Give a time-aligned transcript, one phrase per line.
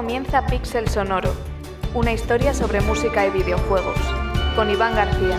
[0.00, 1.30] comienza Pixel Sonoro,
[1.92, 3.98] una historia sobre música y videojuegos,
[4.56, 5.36] con Iván García.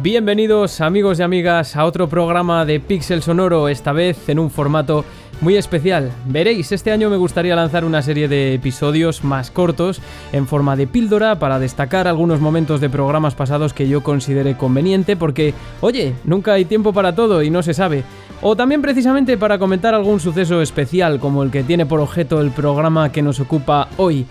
[0.00, 5.04] Bienvenidos amigos y amigas a otro programa de Pixel Sonoro, esta vez en un formato
[5.40, 6.10] muy especial.
[6.26, 10.00] Veréis, este año me gustaría lanzar una serie de episodios más cortos
[10.32, 15.16] en forma de píldora para destacar algunos momentos de programas pasados que yo considere conveniente
[15.16, 18.04] porque, oye, nunca hay tiempo para todo y no se sabe.
[18.40, 22.50] O también precisamente para comentar algún suceso especial como el que tiene por objeto el
[22.50, 24.26] programa que nos ocupa hoy.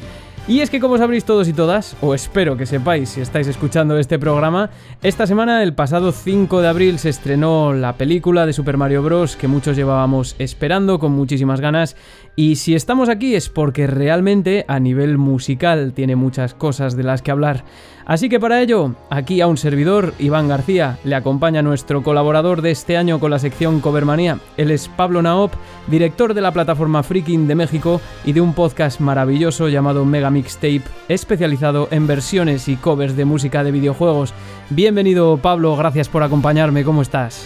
[0.50, 3.98] Y es que como sabréis todos y todas, o espero que sepáis si estáis escuchando
[3.98, 4.70] este programa,
[5.04, 9.36] esta semana, el pasado 5 de abril, se estrenó la película de Super Mario Bros.
[9.36, 11.98] que muchos llevábamos esperando con muchísimas ganas.
[12.38, 17.22] Y si estamos aquí es porque realmente a nivel musical tiene muchas cosas de las
[17.22, 17.66] que hablar.
[18.08, 22.72] Así que para ello, aquí a un servidor, Iván García, le acompaña nuestro colaborador de
[22.72, 24.40] este año con la sección Covermanía.
[24.56, 25.52] Él es Pablo Naop,
[25.88, 30.84] director de la plataforma Freaking de México y de un podcast maravilloso llamado Mega Mixtape,
[31.10, 34.34] especializado en versiones y covers de música de videojuegos.
[34.70, 37.46] Bienvenido Pablo, gracias por acompañarme, ¿cómo estás?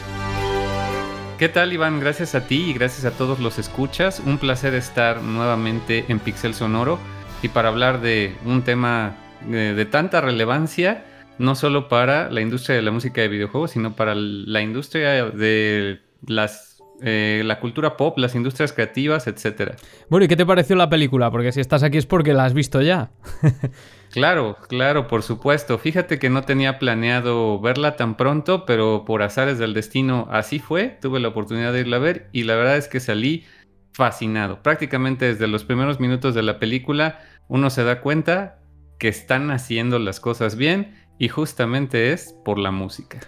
[1.40, 2.00] ¿Qué tal Iván?
[2.00, 4.22] Gracias a ti y gracias a todos los escuchas.
[4.24, 7.00] Un placer estar nuevamente en Pixel Sonoro
[7.42, 9.16] y para hablar de un tema
[9.48, 11.04] de, tanta relevancia,
[11.38, 16.02] no solo para la industria de la música de videojuegos, sino para la industria de
[16.28, 16.72] las
[17.04, 19.76] eh, la cultura pop, las industrias creativas, etcétera.
[20.08, 21.32] Bueno, ¿y qué te pareció la película?
[21.32, 23.10] Porque si estás aquí es porque la has visto ya.
[24.12, 25.80] claro, claro, por supuesto.
[25.80, 31.00] Fíjate que no tenía planeado verla tan pronto, pero por azares del destino así fue.
[31.02, 33.46] Tuve la oportunidad de irla a ver y la verdad es que salí
[33.94, 34.62] fascinado.
[34.62, 38.60] Prácticamente desde los primeros minutos de la película uno se da cuenta
[39.02, 43.20] que están haciendo las cosas bien y justamente es por la música.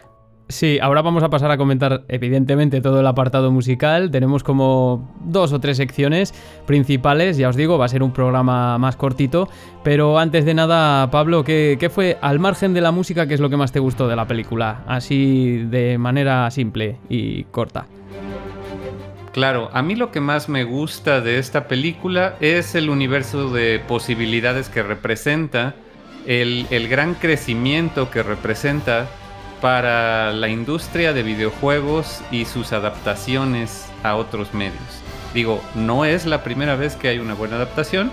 [0.48, 4.12] Sí, ahora vamos a pasar a comentar evidentemente todo el apartado musical.
[4.12, 6.32] Tenemos como dos o tres secciones
[6.68, 9.50] principales, ya os digo, va a ser un programa más cortito.
[9.84, 13.40] Pero antes de nada, Pablo, ¿qué, ¿qué, fue al margen de la música, qué es
[13.40, 14.84] lo que más te gustó de la película?
[14.86, 17.88] Así de manera simple y corta.
[19.34, 23.80] Claro, a mí lo que más me gusta de esta película es el universo de
[23.80, 25.74] posibilidades que representa,
[26.28, 29.08] el, gran crecimiento que representa
[29.60, 35.02] para la industria de videojuegos y sus adaptaciones a otros medios.
[35.34, 38.12] Digo, no es la primera vez que hay una buena adaptación,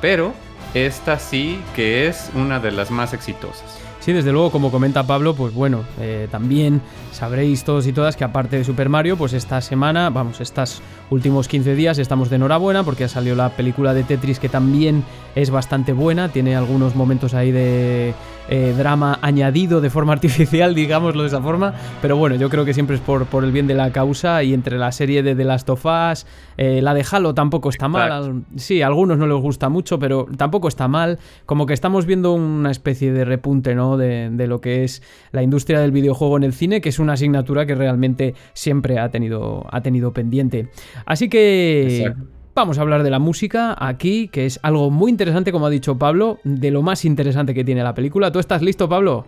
[0.00, 0.32] pero
[0.72, 3.78] esta sí que es una de las más exitosas.
[4.00, 6.80] Sí, desde luego, como comenta Pablo, pues bueno, eh, también
[7.14, 11.48] sabréis todos y todas que aparte de Super Mario, pues esta semana, vamos, estos últimos
[11.48, 15.04] 15 días estamos de enhorabuena porque ha salido la película de Tetris que también
[15.34, 18.14] es bastante buena, tiene algunos momentos ahí de
[18.48, 22.74] eh, drama añadido de forma artificial, digámoslo de esa forma, pero bueno, yo creo que
[22.74, 25.44] siempre es por, por el bien de la causa y entre la serie de The
[25.44, 26.26] Last of Us,
[26.56, 30.26] eh, la de Halo tampoco está mal, sí, a algunos no les gusta mucho, pero
[30.36, 33.96] tampoco está mal, como que estamos viendo una especie de repunte, ¿no?
[33.96, 35.02] De, lo que es
[35.32, 39.08] la industria del videojuego en el cine, que es una asignatura que realmente siempre ha
[39.10, 40.68] tenido, ha tenido pendiente.
[41.06, 42.12] Así que...
[42.56, 45.98] Vamos a hablar de la música aquí, que es algo muy interesante, como ha dicho
[45.98, 48.30] Pablo, de lo más interesante que tiene la película.
[48.30, 49.26] ¿Tú estás listo, Pablo?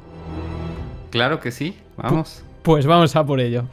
[1.10, 2.44] Claro que sí, vamos.
[2.62, 3.64] Pues vamos a por ello.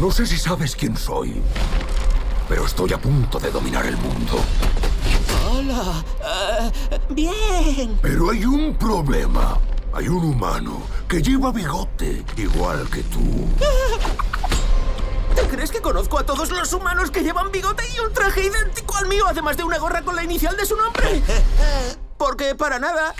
[0.00, 1.34] No sé si sabes quién soy,
[2.48, 4.34] pero estoy a punto de dominar el mundo.
[5.50, 6.04] Hola.
[6.92, 7.98] Eh, bien.
[8.00, 9.58] Pero hay un problema.
[9.98, 13.48] Hay un humano que lleva bigote, igual que tú.
[15.34, 18.96] ¿Te crees que conozco a todos los humanos que llevan bigote y un traje idéntico
[18.96, 21.20] al mío, además de una gorra con la inicial de su nombre?
[22.16, 23.12] Porque para nada.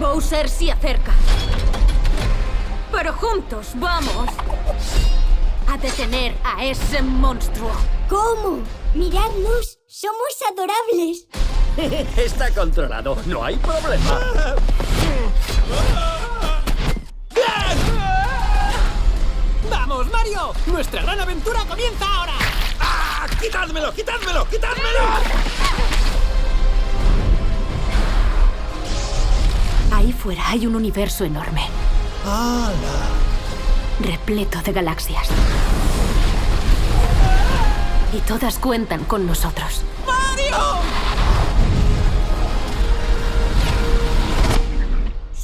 [0.00, 1.12] Bowser se acerca.
[2.90, 4.30] Pero juntos vamos
[5.68, 7.70] a detener a ese monstruo.
[8.08, 8.64] ¿Cómo?
[8.94, 11.28] Miradnos, somos adorables.
[12.16, 14.20] Está controlado, no hay problema.
[19.70, 20.52] ¡Vamos, Mario!
[20.66, 22.32] ¡Nuestra gran aventura comienza ahora!
[22.80, 23.26] ¡Ah!
[23.40, 25.00] ¡Quitádmelo, quitádmelo, quitádmelo!
[29.92, 31.68] Ahí fuera hay un universo enorme.
[32.24, 33.26] ¡Hala!
[34.00, 35.28] Repleto de galaxias.
[38.12, 39.82] Y todas cuentan con nosotros.
[40.06, 40.85] ¡Mario!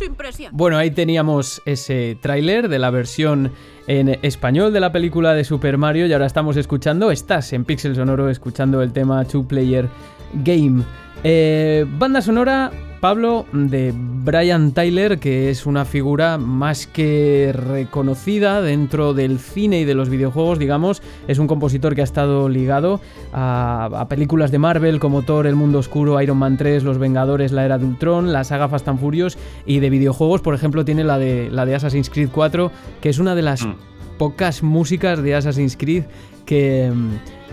[0.03, 0.51] Sin presión.
[0.55, 3.53] Bueno, ahí teníamos ese tráiler de la versión
[3.87, 7.95] en español de la película de Super Mario y ahora estamos escuchando, estás en Pixel
[7.95, 9.89] Sonoro escuchando el tema Two Player
[10.35, 10.83] Game.
[11.23, 12.73] Eh, banda sonora,
[13.03, 19.85] Pablo, de Brian Tyler, que es una figura más que reconocida dentro del cine y
[19.85, 21.03] de los videojuegos, digamos.
[21.27, 23.01] Es un compositor que ha estado ligado
[23.33, 27.51] a, a películas de Marvel como Thor, El Mundo Oscuro, Iron Man 3, Los Vengadores,
[27.51, 31.03] La Era de Ultron, la saga Fast and Furious y de videojuegos, por ejemplo, tiene
[31.03, 32.71] la de, la de Assassin's Creed 4,
[33.01, 33.75] que es una de las Mm.
[34.17, 36.05] pocas músicas de Assassin's Creed
[36.47, 36.93] que,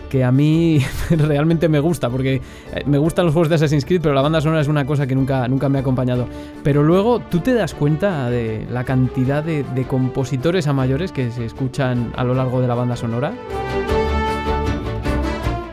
[0.10, 2.36] que a mí realmente me gusta, porque
[2.74, 5.08] eh, me gustan los juegos de Assassin's Creed, pero la banda sonora es una cosa
[5.08, 6.28] que nunca, nunca me ha acompañado.
[6.64, 11.46] Pero luego tú te das cuenta de la cantidad de, compositores a mayores que se
[11.46, 13.34] escuchan a lo largo de la banda sonora.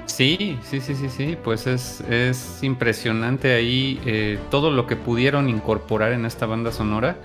[0.06, 5.48] Sí, sí, sí, sí, sí, pues es, es impresionante ahí eh, todo lo que pudieron
[5.48, 7.16] incorporar en esta banda sonora.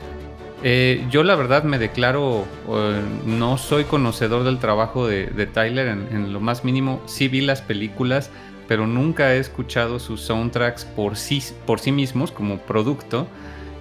[0.64, 6.08] Eh, yo la verdad me declaro, eh, no soy conocedor del trabajo de, Tyler en,
[6.12, 8.30] en, lo más mínimo, sí vi las películas,
[8.68, 13.28] pero nunca he escuchado sus soundtracks por sí, por sí mismos como producto.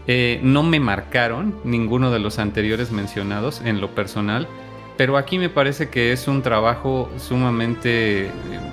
[0.07, 4.49] Eh, no me marcaron ninguno de los anteriores mencionados en lo personal.
[4.97, 8.31] Pero aquí me parece que es un trabajo sumamente eh,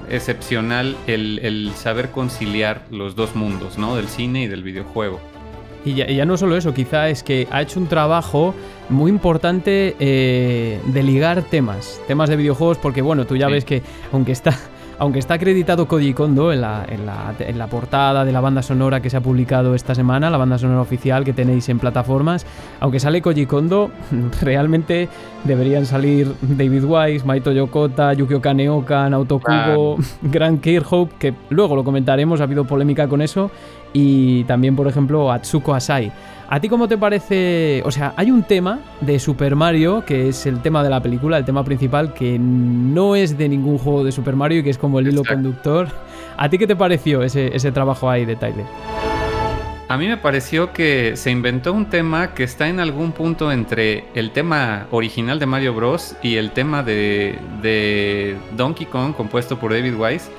[0.09, 3.95] excepcional el, el, saber conciliar los dos mundos, ¿no?
[3.95, 5.21] Del cine y del videojuego.
[5.87, 8.53] Y ya, y ya no solo eso, quizá es que ha hecho un trabajo
[8.89, 13.53] muy importante eh, de ligar temas, temas de videojuegos, porque bueno, tú ya sí.
[13.53, 13.81] ves que
[14.11, 14.53] aunque está
[14.99, 18.61] aunque está acreditado Koji Kondo en la, en, la, en la, portada de la banda
[18.61, 22.45] sonora que se ha publicado esta semana, la banda sonora oficial que tenéis en plataformas,
[22.79, 23.91] aunque sale Koji Kondo,
[24.41, 25.07] realmente
[25.43, 30.03] deberían salir David Wise, Maito Yokota, Yukio Kaneoka, Naoto Kubo, ah.
[30.23, 33.51] Grant Kirkhope, que luego lo comentaremos, ha habido polémica con eso,
[33.99, 36.11] y también, por ejemplo, Atsuko Asai.
[36.49, 37.81] ¿A ti cómo te parece?
[37.83, 41.35] O sea, hay un tema de Super Mario, que es el tema de la película,
[41.35, 44.77] el tema principal, que no es de ningún juego de Super Mario y que es
[44.77, 45.41] como el hilo Exacto.
[45.41, 45.87] conductor.
[46.37, 48.65] ¿A ti qué te pareció ese, ese trabajo ahí de Tyler?
[49.89, 54.05] A mí me pareció que se inventó un tema que está en algún punto entre
[54.13, 56.15] el tema original de Mario Bros.
[56.21, 60.29] y el tema de, de Donkey Kong compuesto por David Wise.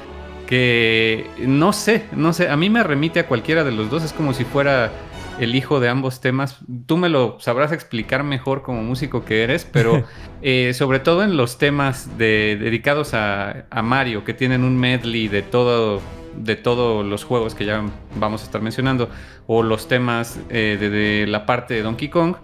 [0.48, 4.14] Que no sé, no sé, a mí me remite a cualquiera de los dos, es
[4.14, 4.90] como si fuera
[5.38, 6.58] el hijo de ambos temas.
[6.86, 10.04] Tú me lo sabrás explicar mejor como músico que eres, pero
[10.42, 15.28] eh, sobre todo en los temas de, dedicados a, a, Mario, que tienen un medley
[15.28, 16.00] de todo
[16.36, 17.82] de todos los juegos que ya
[18.16, 19.10] vamos a estar mencionando,
[19.46, 22.36] o los temas eh, de, de, la parte de Donkey Kong,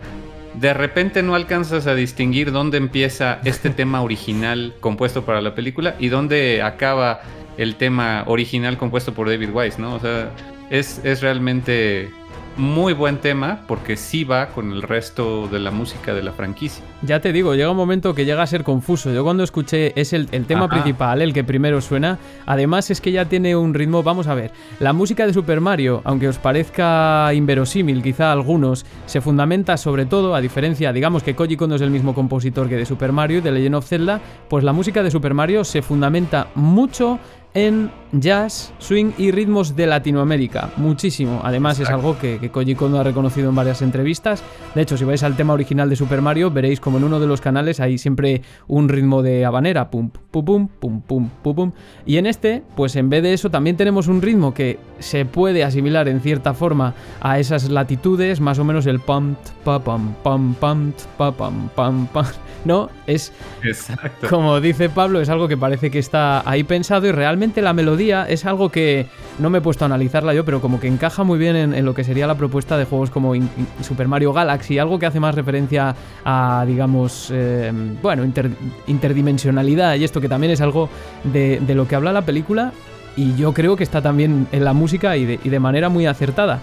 [0.55, 5.95] de repente no alcanzas a distinguir dónde empieza este tema original compuesto para la película
[5.99, 7.21] y dónde acaba
[7.56, 9.95] el tema original compuesto por David Wise, ¿no?
[9.95, 10.31] O sea,
[10.71, 12.11] es, es realmente
[12.56, 16.85] muy buen tema porque sí va con el resto de la música de la franquicia.
[17.03, 19.12] Ya te digo, llega un momento que llega a ser confuso.
[19.12, 20.75] Yo cuando escuché es el, el tema Ajá.
[20.75, 22.19] principal, el que primero suena.
[22.47, 26.01] Además es que ya tiene un ritmo, vamos a ver, la música de Super Mario,
[26.05, 31.35] aunque os parezca inverosímil quizá a algunos, se fundamenta sobre todo, a diferencia, digamos que
[31.35, 34.21] Koji Kondo es el mismo compositor que de Super Mario y de Legend of Zelda,
[34.49, 37.19] pues la música de Super Mario se fundamenta mucho
[37.55, 40.71] en jazz, swing y ritmos de Latinoamérica.
[40.77, 41.41] Muchísimo.
[41.45, 41.99] Además Exacto.
[41.99, 44.43] es algo que, que, Koji Kondo ha reconocido en varias entrevistas.
[44.75, 47.27] De hecho, si vais al tema original de Super Mario, veréis como en uno de
[47.27, 49.91] los canales hay siempre un ritmo de habanera.
[49.91, 51.73] Pum, pum, pum, pum, pum, pum, pum.
[52.05, 55.65] Y en este, pues en vez de eso, también tenemos un ritmo que se puede
[55.65, 60.55] asimilar en cierta forma a esas latitudes, más o menos el pum, pa, pum, pum,
[60.55, 62.25] pum, pa, pum, pum, pum.
[62.65, 62.89] ¿no?
[63.06, 63.32] Es
[63.63, 64.29] Exacto.
[64.29, 68.27] como dice Pablo, es algo que parece que está ahí pensado y realmente la melodía
[68.29, 69.06] es algo que
[69.39, 71.94] no me he puesto a analizarla yo, pero como que encaja muy bien en, lo
[71.94, 73.34] que sería la propuesta de juegos como
[73.82, 77.72] Super Mario Galaxy, algo que hace más referencia a, digamos, eh,
[78.03, 78.51] bueno, inter,
[78.86, 80.89] interdimensionalidad y esto que también es algo
[81.24, 82.72] de, de, lo que habla la película
[83.17, 86.06] y yo creo que está también en la música y de, y de manera muy
[86.06, 86.60] acertada.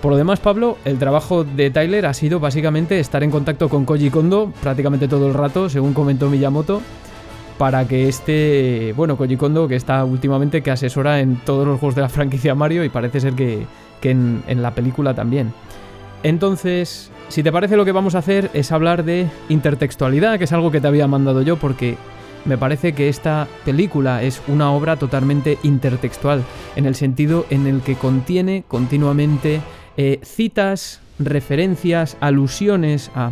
[0.00, 3.84] Por lo demás, Pablo, el trabajo de Tyler ha sido básicamente estar en contacto con
[3.84, 6.82] Koji Kondo prácticamente todo el rato, según comentó Miyamoto,
[7.62, 11.94] para que este, bueno, Koji Kondo, que está últimamente, que asesora en todos los juegos
[11.94, 13.68] de la franquicia Mario y parece ser que,
[14.02, 15.52] en la película también.
[16.24, 20.52] Entonces, si te parece lo que vamos a hacer es hablar de intertextualidad, que es
[20.52, 21.96] algo que te había mandado yo porque
[22.46, 26.42] me parece que esta película es una obra totalmente intertextual,
[26.74, 29.60] en el sentido en el que contiene continuamente
[29.96, 33.30] eh, citas, referencias, alusiones a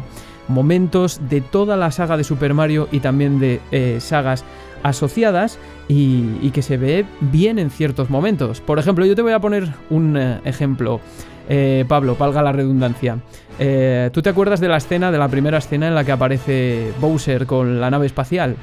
[0.50, 4.44] momentos de toda la saga de Super Mario y también de eh, sagas
[4.82, 8.60] asociadas y, que se ve bien en ciertos momentos.
[8.60, 11.00] Por ejemplo, yo te voy a poner un eh, ejemplo.
[11.48, 13.18] Eh, Pablo, valga la redundancia.
[14.12, 17.44] ¿Tú te acuerdas de la escena, de la primera escena en la que aparece Bowser
[17.44, 18.56] con la nave espacial?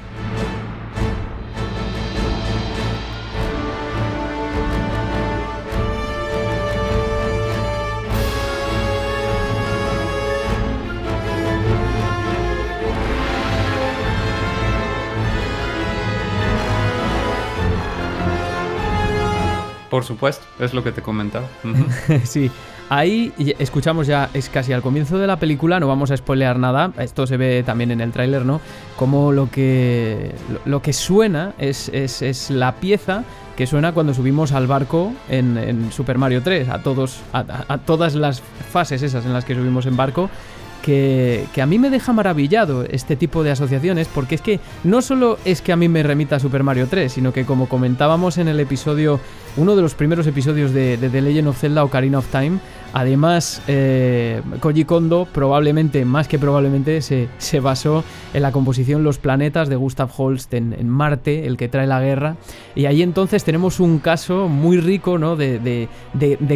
[19.98, 21.48] Por supuesto, es lo que te comentaba.
[22.24, 22.52] sí,
[22.88, 26.92] ahí escuchamos ya, es casi al comienzo de la película, no vamos a spoilear nada,
[26.98, 28.60] esto se ve también en el tráiler, ¿no?
[28.96, 30.36] Como lo que,
[30.66, 33.24] lo, que suena es, es, la pieza
[33.56, 38.40] que suena cuando subimos al barco en, Super Mario 3, a, todos, a todas las
[38.40, 40.30] fases esas en las que subimos en barco
[40.82, 45.38] que, a mí me deja maravillado este tipo de asociaciones, porque es que no solo
[45.44, 48.48] es que a mí me remita a Super Mario 3, sino que como comentábamos en
[48.48, 49.20] el episodio,
[49.56, 52.58] uno de los primeros episodios de, de The Legend of Zelda Ocarina of Time,
[52.92, 59.68] Además, eh, Koji Kondo probablemente, más que probablemente, se, basó en la composición Los planetas
[59.68, 62.36] de Gustav Holst en, Marte, el que trae la guerra.
[62.74, 65.36] Y ahí entonces tenemos un caso muy rico ¿no?
[65.36, 65.88] de,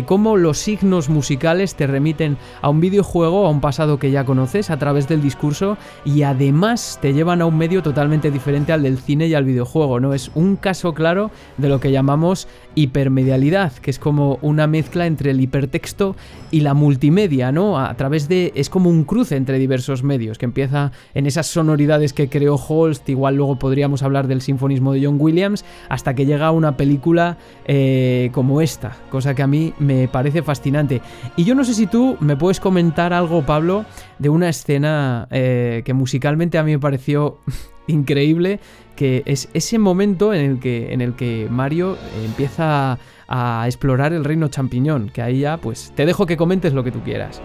[0.07, 4.71] cómo los signos musicales te remiten a un videojuego, a un pasado que ya conoces
[4.71, 8.99] a través del discurso y además te llevan a un medio totalmente diferente al del
[8.99, 9.99] cine y al videojuego.
[9.99, 10.15] ¿no?
[10.15, 15.31] Es un caso claro de lo que llamamos hipermedialidad, que es como una mezcla entre
[15.31, 16.17] el hipertexto
[16.51, 17.79] y la multimedia, ¿no?
[17.79, 18.53] A través de.
[18.55, 23.09] Es como un cruce entre diversos medios, que empieza en esas sonoridades que creó Holst,
[23.09, 28.31] igual luego podríamos hablar del sinfonismo de John Williams, hasta que llega una película eh,
[28.33, 31.01] como esta, cosa que a mí me parece fascinante.
[31.37, 33.85] Y yo no sé si tú me puedes comentar algo, Pablo,
[34.23, 37.39] de una escena eh, que musicalmente a mí me pareció
[37.89, 38.61] increíble,
[38.95, 42.99] que es ese momento en el que, en el que Mario empieza
[43.29, 46.93] a explorar el reino champiñón, que ahí ya pues te dejo que comentes lo que
[46.93, 47.43] tú quieras.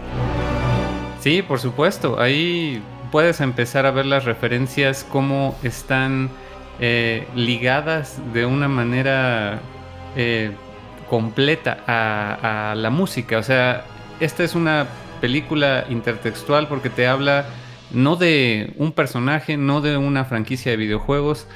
[1.20, 2.80] Sí, por supuesto, ahí
[3.12, 6.30] puedes empezar a ver las referencias, cómo están
[6.80, 9.62] eh, ligadas de una manera
[10.16, 10.52] eh,
[11.10, 13.40] completa a, a la música.
[13.40, 13.84] O sea,
[14.20, 14.86] esta es una
[15.20, 17.46] película intertextual porque te habla
[17.92, 21.48] no de un personaje, no de una franquicia de videojuegos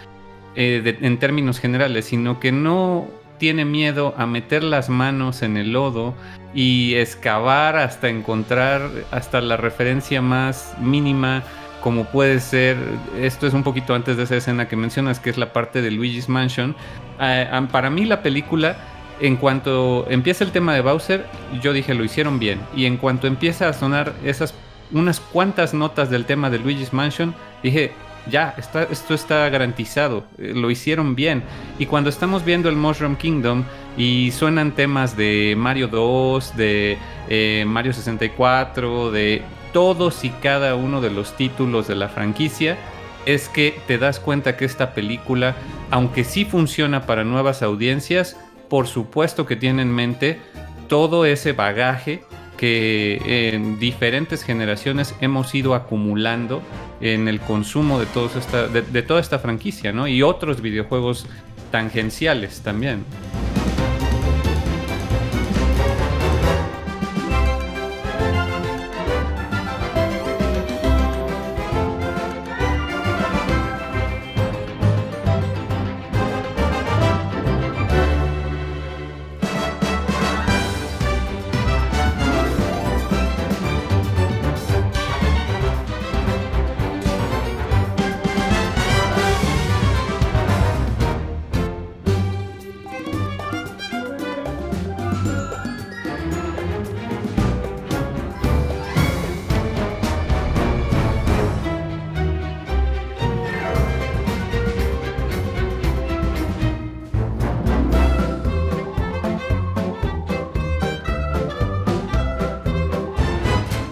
[0.55, 5.73] eh, en términos generales, sino que no tiene miedo a meter las manos en el
[5.73, 6.13] lodo
[6.53, 11.43] y excavar hasta encontrar hasta la referencia más mínima
[11.81, 12.77] como puede ser,
[13.19, 15.91] esto es un poquito antes de esa escena que mencionas, que es la parte de
[15.91, 16.75] Luigi's Mansion.
[17.19, 18.77] Eh, para mí la película,
[19.21, 21.25] en cuanto empieza el tema de Bowser,
[21.61, 22.59] yo dije lo hicieron bien.
[22.75, 24.53] Y en cuanto empieza a sonar esas
[24.91, 27.91] unas cuantas notas del tema de Luigi's Mansion, dije,
[28.29, 31.43] ya, esto está garantizado, eh, lo hicieron bien.
[31.79, 33.63] Y cuando estamos viendo el Mushroom Kingdom
[33.97, 36.97] y suenan temas de Mario 2, de
[37.29, 42.77] eh, Mario 64, de todos y cada uno de los títulos de la franquicia,
[43.25, 45.55] es que te das cuenta que esta película,
[45.89, 48.37] aunque sí funciona para nuevas audiencias,
[48.71, 50.39] por supuesto que tiene en mente
[50.87, 52.23] todo ese bagaje
[52.55, 56.61] que en diferentes generaciones hemos ido acumulando
[57.01, 60.07] en el consumo de, de, toda esta franquicia, ¿no?
[60.07, 61.27] Y otros videojuegos
[61.69, 63.03] tangenciales también.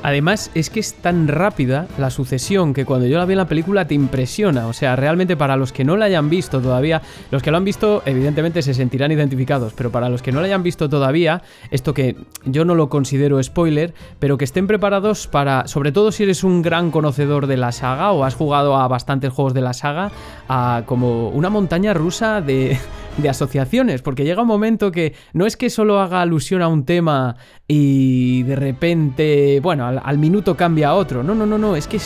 [0.09, 3.47] Además, es que es tan rápida la sucesión que cuando yo la vi en la
[3.47, 4.65] película te impresiona.
[4.65, 7.63] O sea, realmente para los que no la hayan visto todavía, los que lo han
[7.63, 11.93] visto, evidentemente se sentirán identificados, pero para los que no la hayan visto todavía, esto
[11.93, 16.43] que yo no lo considero spoiler, pero que estén preparados para, sobre todo si eres
[16.43, 20.09] un gran conocedor de la saga o has jugado a bastantes juegos de la saga,
[20.47, 22.79] a como una montaña rusa de,
[23.19, 26.85] de asociaciones, porque llega un momento que no es que solo haga alusión a un
[26.85, 27.35] tema
[27.67, 31.23] y de repente, bueno, al, minuto cambia a otro.
[31.23, 31.99] No, no, no, no, es que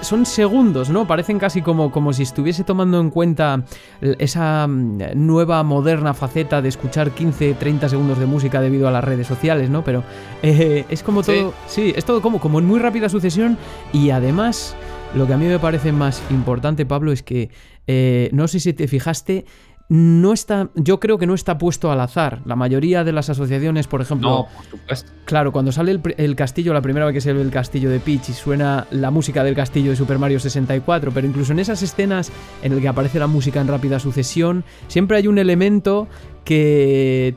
[0.00, 1.06] son segundos, ¿no?
[1.06, 3.64] Parecen casi como, como si estuviese tomando en cuenta
[4.00, 9.02] esa mm, nueva, moderna faceta de escuchar 15, 30 segundos de música debido a las
[9.02, 9.82] redes sociales, ¿no?
[9.82, 10.04] Pero
[10.42, 11.92] eh, es como todo, sí.
[11.96, 13.56] es todo como, como en muy rápida sucesión
[13.92, 14.76] y además
[15.14, 17.50] lo que a mí me parece más importante, Pablo, es que
[17.86, 19.44] eh, no sé si te fijaste,
[19.88, 22.40] no está, yo creo que no está puesto al azar.
[22.46, 25.12] La mayoría de las asociaciones, por ejemplo, no, por supuesto.
[25.24, 28.30] Claro, cuando sale el, castillo, la primera vez que se ve el castillo de Peach
[28.30, 32.32] y suena la música del castillo de Super Mario 64, pero incluso en esas escenas
[32.62, 36.08] en el que aparece la música en rápida sucesión, siempre hay un elemento
[36.44, 37.34] que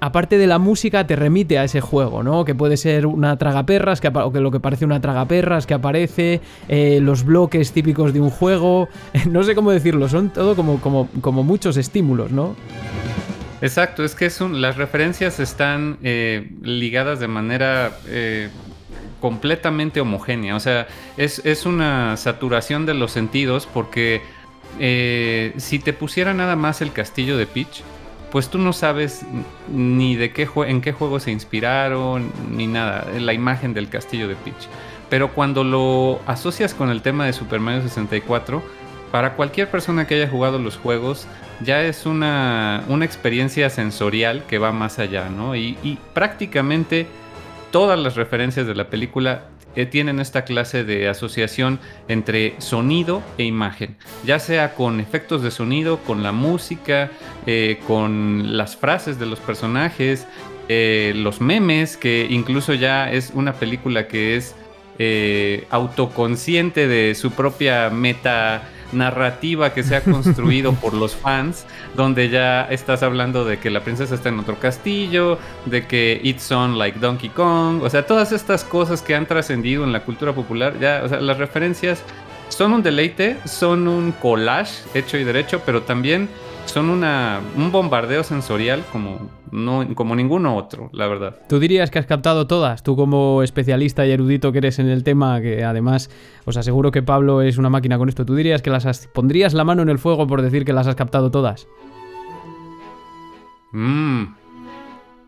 [0.00, 2.44] aparte de la música, te remite a ese juego, ¿no?
[2.44, 6.40] Que puede ser una tragaperras, que, o que lo que parece una tragaperras que aparece,
[6.68, 8.88] eh, los bloques típicos de un juego,
[9.28, 12.56] no sé cómo decirlo, son todo como, como, como muchos estímulos, ¿no?
[13.62, 18.50] Exacto, es que las referencias están eh, ligadas de manera eh,
[19.20, 20.86] completamente homogénea, o sea,
[21.16, 24.20] es, es, una saturación de los sentidos porque
[25.56, 27.82] si te pusiera nada más el castillo de Peach,
[28.30, 29.24] pues tú no sabes
[29.72, 34.36] ni de qué en qué juego se inspiraron, ni nada, la imagen del castillo de
[34.36, 34.68] Peach.
[35.08, 38.62] Pero cuando lo asocias con el tema de Super Mario 64,
[39.12, 41.26] para cualquier persona que haya jugado los juegos,
[41.62, 45.54] ya es una, una experiencia sensorial que va más allá, ¿no?
[45.54, 47.06] Y, y prácticamente
[47.70, 49.44] todas las referencias de la película
[49.84, 51.78] tienen esta clase de asociación
[52.08, 57.10] entre sonido e imagen, ya sea con efectos de sonido, con la música,
[57.46, 60.26] eh, con las frases de los personajes,
[60.68, 64.54] eh, los memes, que incluso ya es una película que es
[64.98, 68.62] eh, autoconsciente de su propia meta
[68.92, 73.82] narrativa que se ha construido por los fans, donde ya estás hablando de que la
[73.82, 78.32] princesa está en otro castillo, de que it's on like Donkey Kong, o sea, todas
[78.32, 82.02] estas cosas que han trascendido en la cultura popular, ya, o sea, las referencias
[82.48, 86.28] son un deleite, son un collage hecho y derecho, pero también
[86.66, 91.36] son una, un bombardeo sensorial como, no, como ninguno otro, la verdad.
[91.48, 92.82] ¿Tú dirías que has captado todas?
[92.82, 96.10] Tú como especialista y erudito que eres en el tema, que además
[96.44, 99.64] os aseguro que Pablo es una máquina con esto, ¿tú dirías que las pondrías la
[99.64, 101.66] mano en el fuego por decir que las has captado todas?
[103.72, 104.24] Mmm...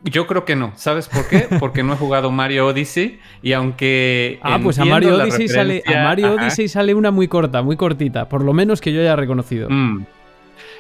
[0.05, 0.73] Yo creo que no.
[0.77, 1.49] ¿Sabes por qué?
[1.59, 4.39] Porque no he jugado Mario Odyssey y aunque.
[4.43, 5.83] Ah, pues a Mario Odyssey sale.
[5.87, 8.29] A Mario Odyssey sale una muy corta, muy cortita.
[8.29, 9.69] Por lo menos que yo haya reconocido.
[9.69, 10.07] Mm.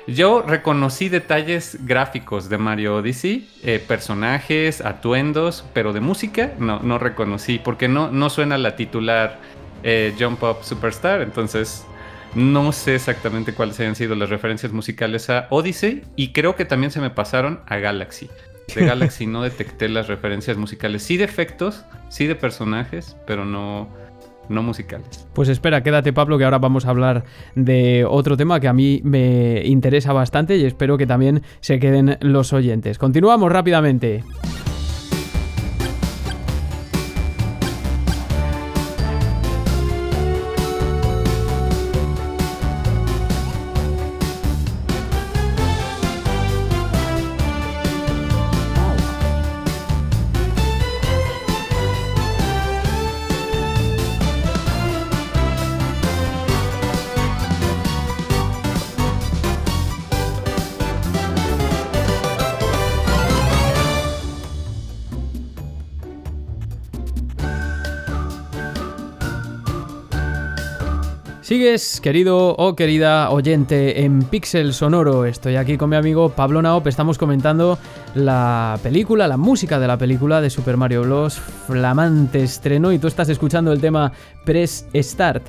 [0.08, 6.98] Yo reconocí detalles gráficos de Mario Odyssey, eh, personajes, atuendos, pero de música no, no
[6.98, 9.38] reconocí, porque no, no suena la titular
[9.82, 11.84] eh, Jump Up Superstar, entonces
[12.34, 16.90] no sé exactamente cuáles hayan sido las referencias musicales a Odyssey y creo que también
[16.90, 18.30] se me pasaron a Galaxy.
[18.74, 23.90] De Galaxy no detecté las referencias musicales, sí de efectos, sí de personajes, pero no,
[24.48, 25.26] no musicales.
[25.34, 29.00] Pues espera, quédate Pablo, que ahora vamos a hablar de otro tema que a mí
[29.04, 32.98] me interesa bastante y espero que también se queden los oyentes.
[32.98, 34.24] Continuamos rápidamente.
[71.78, 75.26] Querido o querida oyente, en Pixel Sonoro.
[75.26, 76.88] Estoy aquí con mi amigo Pablo Naop.
[76.88, 77.78] Estamos comentando
[78.16, 81.38] la película, la música de la película de Super Mario Bros.
[81.38, 84.10] Flamante estreno y tú estás escuchando el tema
[84.44, 85.46] Press Start.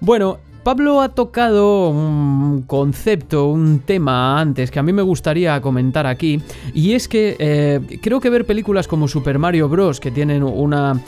[0.00, 0.38] Bueno,
[0.68, 6.42] Pablo ha tocado un concepto, un tema antes que a mí me gustaría comentar aquí,
[6.74, 9.98] y es que eh, creo que ver películas como Super Mario Bros.
[9.98, 11.00] que tienen una...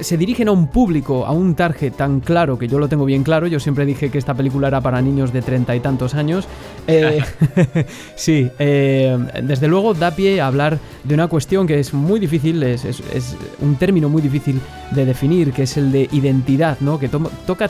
[0.00, 3.22] se dirigen a un público, a un target tan claro, que yo lo tengo bien
[3.22, 6.46] claro, yo siempre dije que esta película era para niños de treinta y tantos años,
[6.86, 7.20] eh,
[8.16, 12.62] sí, eh, desde luego da pie a hablar de una cuestión que es muy difícil,
[12.64, 12.84] es,
[13.62, 16.98] un término muy difícil de definir, que es el de identidad, ¿no?
[16.98, 17.68] Que toca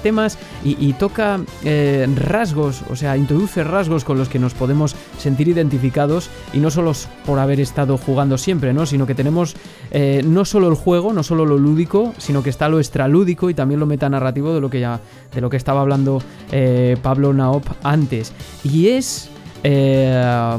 [0.64, 6.31] y, toca eh, rasgos, o sea, introduce rasgos con los que nos podemos sentir identificados
[6.53, 6.92] y no solo
[7.27, 8.87] por haber estado jugando siempre, ¿no?
[8.87, 9.55] Sino que tenemos
[9.90, 13.55] eh, no solo el juego, no solo lo lúdico, sino que está lo extralúdico y
[13.55, 15.01] también lo metanarrativo de lo que ya
[15.35, 18.33] de lo que estaba hablando eh, Pablo Naop antes.
[18.64, 19.31] Y es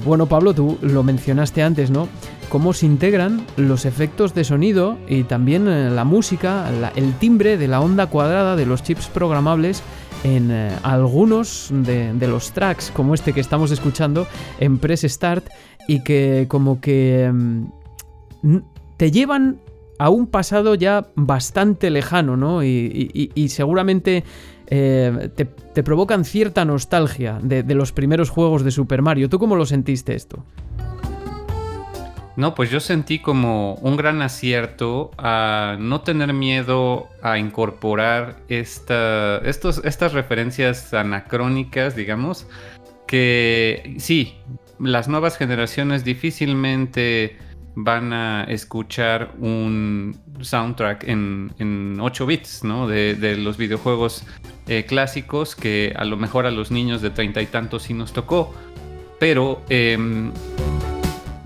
[0.06, 2.10] bueno, Pablo, tú lo mencionaste antes, ¿no?
[2.50, 7.68] Cómo se integran los efectos de sonido y también eh, la música, el timbre de
[7.68, 9.84] la onda cuadrada de los chips programables
[10.24, 14.28] en eh, algunos de, los tracks, como este que estamos escuchando
[14.60, 15.46] en Press Start,
[15.88, 17.70] y que como que n-
[18.98, 19.60] te llevan
[19.98, 22.64] a un pasado ya bastante lejano, ¿no?
[22.64, 24.24] Y, seguramente
[24.68, 29.30] eh, te, te provocan cierta nostalgia de, de los primeros juegos de Super Mario.
[29.30, 30.44] ¿Tú cómo lo sentiste esto?
[32.40, 39.44] No, pues yo sentí como un gran acierto a no tener miedo a incorporar estas
[40.14, 42.48] referencias anacrónicas, digamos,
[43.06, 44.38] que sí,
[44.80, 47.38] las nuevas generaciones difícilmente
[47.76, 52.88] van a escuchar un soundtrack en, en 8 bits, ¿no?
[52.88, 54.24] De, de los videojuegos
[54.70, 58.14] eh, clásicos que a lo mejor a los niños de treinta y tantos sí nos
[58.14, 58.56] tocó,
[59.20, 59.62] pero...
[59.68, 60.32] em,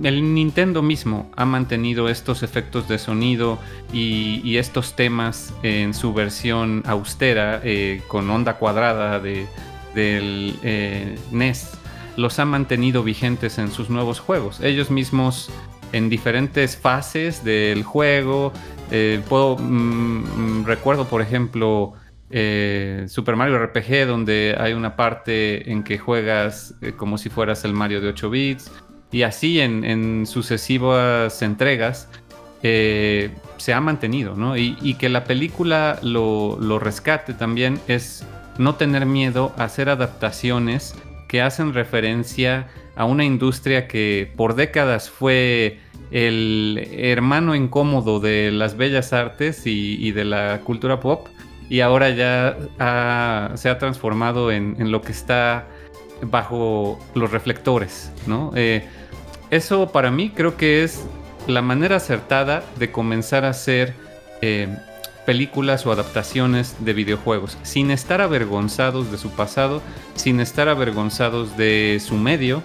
[0.02, 3.60] el Nintendo mismo ha mantenido estos efectos de sonido
[3.92, 9.48] y, estos temas en su versión austera, eh, con onda cuadrada de,
[9.94, 11.72] del eh, NES,
[12.18, 14.62] los ha mantenido vigentes en sus nuevos juegos.
[14.62, 15.50] Ellos mismos
[15.92, 18.54] en diferentes fases del juego,
[18.92, 21.94] eh, puedo, mm, mm, recuerdo por ejemplo
[22.30, 28.02] Super Mario RPG donde hay una parte en que juegas como si fueras el Mario
[28.02, 28.72] de 8 bits.
[29.14, 32.10] Y así en, sucesivas entregas
[32.64, 34.58] eh, se ha mantenido, ¿no?
[34.58, 38.26] Y, que la película lo, lo rescate también es
[38.58, 40.96] no tener miedo a hacer adaptaciones
[41.30, 45.80] que hacen referencia a una industria que por décadas fue
[46.12, 51.28] el hermano incómodo de las bellas artes y, de la cultura pop
[51.70, 52.58] y ahora ya
[53.56, 55.68] se ha transformado en, en lo que está
[56.22, 58.52] bajo los reflectores, ¿no?
[58.56, 58.86] Eh,
[59.56, 61.04] eso para mí creo que es
[61.48, 63.94] la manera acertada de comenzar a hacer
[64.42, 64.68] eh,
[65.26, 69.82] películas o adaptaciones de videojuegos, sin estar avergonzados de su pasado,
[70.16, 72.62] sin estar avergonzados de su medio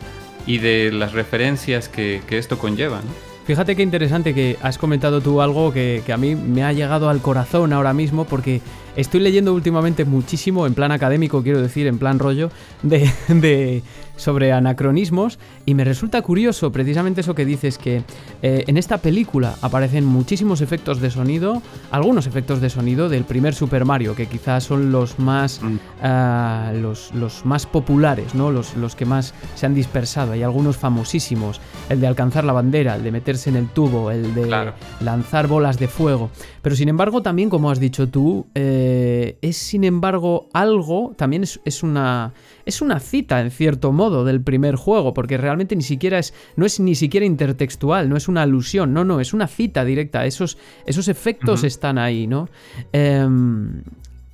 [0.47, 3.01] y de las referencias que, que esto conlleva.
[3.47, 7.09] Fíjate qué interesante que has comentado tú algo que, que a mí me ha llegado
[7.09, 8.61] al corazón ahora mismo porque
[8.95, 12.51] estoy leyendo últimamente muchísimo, en plan académico quiero decir, en plan rollo,
[12.83, 13.83] de-
[14.19, 18.03] sobre anacronismos y me resulta curioso precisamente eso que dices que
[18.43, 23.55] eh, en esta película aparecen muchísimos efectos de sonido, algunos efectos de sonido del primer
[23.55, 25.77] Super Mario que quizás son los más Mm.
[26.03, 28.51] ah, los, los más populares, ¿no?
[28.51, 30.33] Los, los que más se han dispersado.
[30.33, 31.61] Hay algunos famosísimos.
[31.89, 34.75] El de alcanzar la bandera, el de meterse en el tubo, el de Claro.
[35.01, 36.31] lanzar bolas de fuego.
[36.63, 41.61] Pero sin embargo, también, como has dicho tú, eh, es sin embargo algo, también es,
[41.65, 42.33] es una.
[42.65, 46.35] Es una cita, en cierto modo, del primer juego, porque realmente ni siquiera es.
[46.57, 50.27] No es ni siquiera intertextual, no es una alusión, no, no, es una cita directa.
[50.27, 52.49] Esos, esos efectos están ahí, ¿no?
[52.93, 53.83] Em,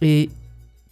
[0.00, 0.30] y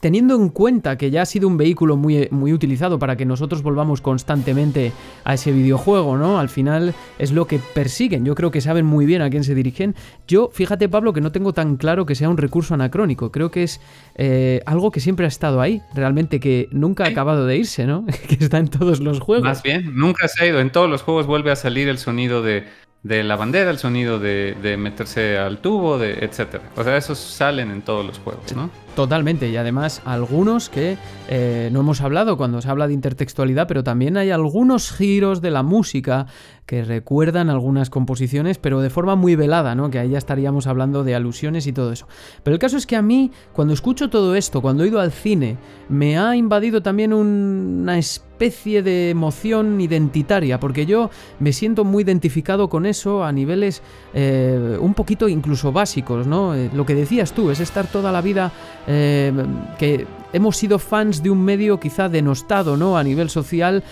[0.02, 3.62] teniendo en cuenta que ya ha sido un vehículo muy, muy utilizado para que nosotros
[3.62, 4.90] volvamos constantemente
[5.22, 6.40] a ese videojuego, ¿no?
[6.40, 8.24] Al final es lo que persiguen.
[8.24, 9.94] Yo creo que saben muy bien a quién se dirigen.
[10.26, 13.30] Yo, fíjate, Pablo, que no tengo tan claro que sea un recurso anacrónico.
[13.30, 13.80] Creo que es
[14.16, 18.04] eh, algo que siempre ha estado ahí, realmente, que nunca ha acabado de irse, ¿no?
[18.28, 19.44] que está en todos los juegos.
[19.44, 20.58] Más bien, nunca se ha ido.
[20.58, 22.64] En todos los juegos vuelve a salir el sonido de,
[23.04, 26.64] de la bandera, el sonido de, de meterse al tubo, de etcétera.
[26.76, 28.68] O sea, esos salen en todos los juegos, ¿no?
[28.94, 30.98] Totalmente, y además algunos que
[31.30, 35.50] eh, no hemos hablado cuando se habla de intertextualidad, pero también hay algunos giros de
[35.50, 36.26] la música
[36.66, 39.90] que recuerdan algunas composiciones, pero de forma muy velada, ¿no?
[39.90, 42.06] Que ahí ya estaríamos hablando de alusiones y todo eso.
[42.42, 45.10] Pero el caso es que a mí, cuando escucho todo esto, cuando he ido al
[45.10, 45.56] cine,
[45.88, 52.04] me ha invadido también un- una especie de emoción identitaria, porque yo me siento muy
[52.04, 53.82] identificado con eso a niveles
[54.14, 56.54] eh, un poquito incluso básicos, ¿no?
[56.54, 58.52] Eh, lo que decías tú, es estar toda la vida
[58.86, 59.32] eh,
[59.78, 62.96] que hemos sido fans de un medio quizá denostado, ¿no?
[62.96, 63.82] A nivel social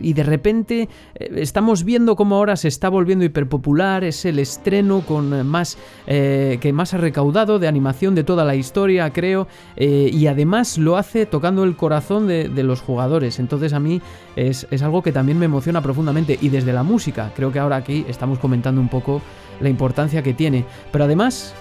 [0.00, 5.00] y de repente eh, estamos viendo cómo ahora se está volviendo hiperpopular, es el estreno
[5.00, 10.10] con más eh, que más ha recaudado de animación de toda la historia, creo, eh,
[10.12, 13.38] y además lo hace tocando el corazón de, de los jugadores.
[13.38, 14.00] Entonces a mí
[14.36, 17.76] es, es algo que también me emociona profundamente y desde la música, creo que ahora
[17.76, 19.20] aquí estamos comentando un poco
[19.60, 20.64] la importancia que tiene.
[20.90, 21.54] Pero además,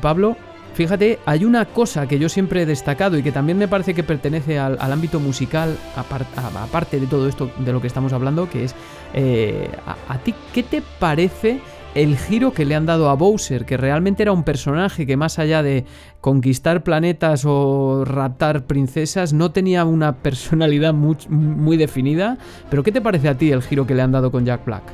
[0.00, 0.36] Pablo,
[0.74, 4.04] Fíjate, hay una cosa que yo siempre he destacado y que también me parece que
[4.04, 8.64] pertenece al, al ámbito musical, aparte de todo esto de lo que estamos hablando, que
[8.64, 8.74] es,
[9.14, 11.60] eh, a, ti, ¿qué te parece
[11.94, 13.64] el giro que le han dado a Bowser?
[13.64, 15.84] Que realmente era un personaje que más allá de
[16.20, 22.38] conquistar planetas o raptar princesas, no tenía una personalidad muy, muy definida.
[22.70, 24.84] Pero ¿qué te parece a ti el giro que le han dado con Jack Black?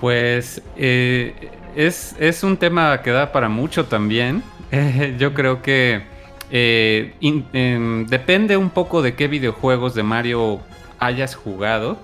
[0.00, 1.34] Pues eh,
[1.76, 4.42] es, un tema que da para mucho también.
[5.18, 6.02] yo creo que
[6.50, 10.60] eh, em, depende un poco de qué videojuegos de Mario
[10.98, 11.98] hayas jugado.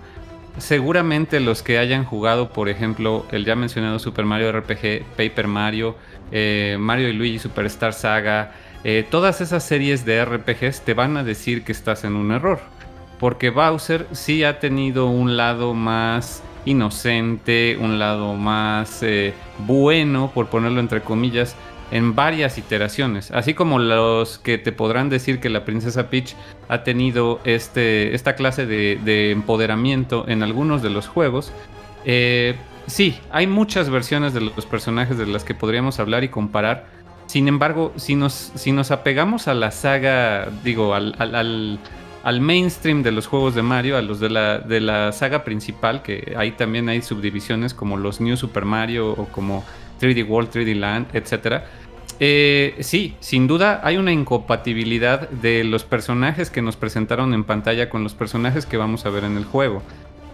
[0.59, 5.97] Seguramente los que hayan jugado, por ejemplo, el ya mencionado Super Mario RPG, Paper Mario,
[6.31, 8.53] eh, Mario y Luigi Superstar Saga,
[8.85, 12.61] eh, todas esas series de RPGs te van a decir que estás en un error.
[13.19, 19.35] Porque Bowser sí ha tenido un lado más inocente, un lado más eh,
[19.67, 21.57] bueno, por ponerlo entre comillas,
[21.93, 23.31] en varias iteraciones.
[23.31, 26.35] Así como los que te podrán decir que la princesa Peach
[26.69, 31.53] ha tenido este, esta clase de, empoderamiento en algunos de los juegos.
[32.05, 36.87] Eh, sí, hay muchas versiones de los personajes de las que podríamos hablar y comparar.
[37.27, 41.79] Sin embargo, si nos, si nos apegamos a la saga, digo, al, al,
[42.41, 46.35] mainstream de los juegos de Mario, a los de la, de la saga principal, que
[46.37, 49.65] ahí también hay subdivisiones como los New Super Mario o como
[50.01, 51.65] 3D World, 3D Land, etcétera
[52.25, 57.91] eh, sí, sin duda hay una incompatibilidad de los personajes que nos presentaron en pantalla
[57.91, 59.83] con los personajes que vamos a ver en el juego.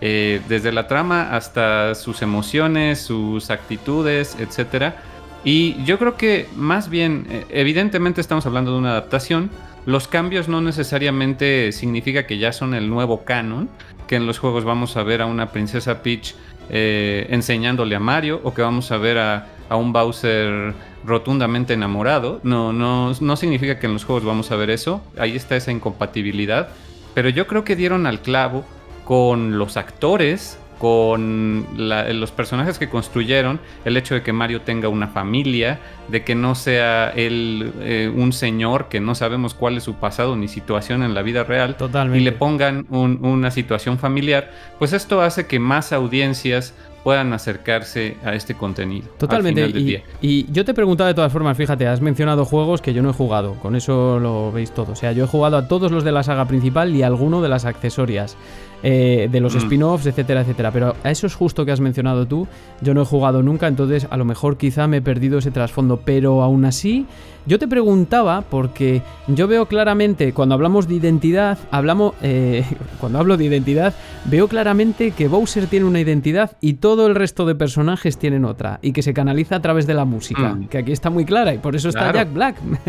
[0.02, 4.96] Eh, desde la trama hasta sus emociones, sus actitudes, etc.
[5.44, 9.50] Y yo creo que más bien, eh, evidentemente estamos hablando de una adaptación.
[9.88, 13.70] Los cambios no necesariamente significa que ya son el nuevo canon,
[14.06, 16.34] que en los juegos vamos a ver a una princesa Peach
[16.68, 20.74] enseñándole a Mario o que vamos a ver a, a un Bowser
[21.06, 22.38] rotundamente enamorado.
[22.42, 25.00] No, no, no significa que en los juegos vamos a ver eso.
[25.16, 26.68] Ahí está esa incompatibilidad.
[27.14, 28.66] Pero yo creo que dieron al clavo
[29.06, 35.08] con los actores, con los personajes que construyeron, el hecho de que Mario tenga una
[35.08, 39.94] familia, de que no sea él eh, un señor que no sabemos cuál es su
[39.94, 42.20] pasado ni situación en la vida real, Totalmente.
[42.20, 48.34] y le pongan una situación familiar, pues esto hace que más audiencias puedan acercarse a
[48.34, 49.08] este contenido.
[49.18, 50.02] Totalmente.
[50.20, 53.12] y, yo te preguntaba de todas formas, fíjate, has mencionado juegos que yo no he
[53.12, 54.92] jugado, con eso lo veis todo.
[54.92, 57.40] O sea, yo he jugado a todos los de la saga principal y a alguno
[57.40, 58.36] de las accesorias.
[58.82, 59.58] Eh, de los mm.
[59.58, 60.70] spin-offs, etcétera, etcétera.
[60.70, 62.46] Pero a eso es justo que has mencionado tú.
[62.80, 66.00] Yo no he jugado nunca, entonces a lo mejor quizá me he perdido ese trasfondo.
[66.04, 67.06] Pero aún así,
[67.48, 72.14] yo te preguntaba, porque yo veo claramente, cuando hablamos de identidad, hablamos.
[72.22, 72.64] Eh,
[73.00, 73.94] cuando hablo de identidad,
[74.26, 78.78] veo claramente que Bowser tiene una identidad y todo el resto de personajes tienen otra.
[78.82, 80.54] Y que se canaliza a través de la música.
[80.54, 80.68] Mm.
[80.68, 82.56] Que aquí está muy clara y por eso está Jack Black.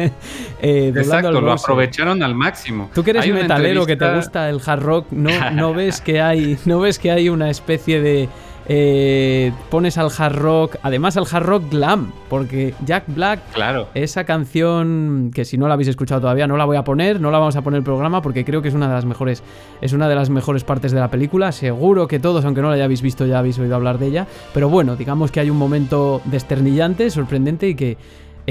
[0.61, 2.91] eh, Exacto, lo aprovecharon al máximo.
[2.93, 6.57] Tú que eres metalero, que te gusta el hard rock, no, no ves que hay,
[6.65, 8.27] no ves que hay una especie de
[8.67, 13.87] eh, pones al hard rock, además al hard rock glam, porque Jack Black, claro.
[13.93, 17.31] esa canción que si no la habéis escuchado todavía no la voy a poner, no
[17.31, 19.41] la vamos a poner en el programa porque creo que es una de las mejores,
[19.79, 21.53] es una de las mejores partes de la película.
[21.53, 24.27] Seguro que todos, aunque no la hayáis visto, ya habéis oído hablar de ella.
[24.53, 27.97] Pero bueno, digamos que hay un momento desternillante, sorprendente y que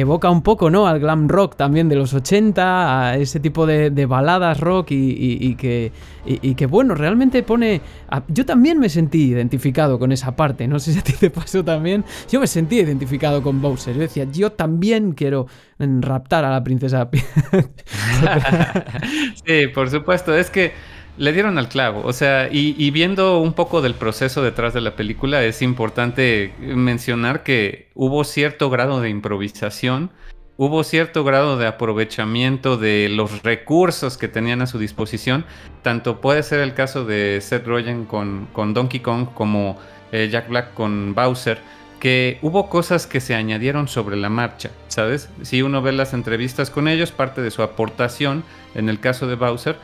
[0.00, 0.86] evoca un poco, ¿no?
[0.86, 5.90] Al glam rock también de los 80, a ese tipo de, baladas rock y, que,
[6.24, 7.80] y, que, bueno, realmente pone...
[8.28, 11.64] yo también me sentí identificado con esa parte, no sé si a ti te pasó
[11.64, 12.04] también.
[12.30, 13.94] Yo me sentí identificado con Bowser.
[13.94, 15.46] Yo decía, yo también quiero
[15.78, 17.08] raptar a la princesa.
[19.44, 20.72] sí, por supuesto, es que
[21.18, 22.02] le dieron al clavo.
[22.04, 27.42] O sea, y, viendo un poco del proceso detrás de la película, es importante mencionar
[27.42, 30.10] que hubo cierto grado de improvisación,
[30.56, 35.44] hubo cierto grado de aprovechamiento de los recursos que tenían a su disposición.
[35.82, 39.76] Tanto puede ser el caso de Seth Rogen con, Donkey Kong como
[40.12, 41.58] eh, Jack Black con Bowser.
[41.98, 45.30] Que hubo cosas que se añadieron sobre la marcha, ¿sabes?
[45.42, 48.44] Si uno ve las entrevistas con ellos, parte de su aportación,
[48.76, 49.76] en el caso de Bowser,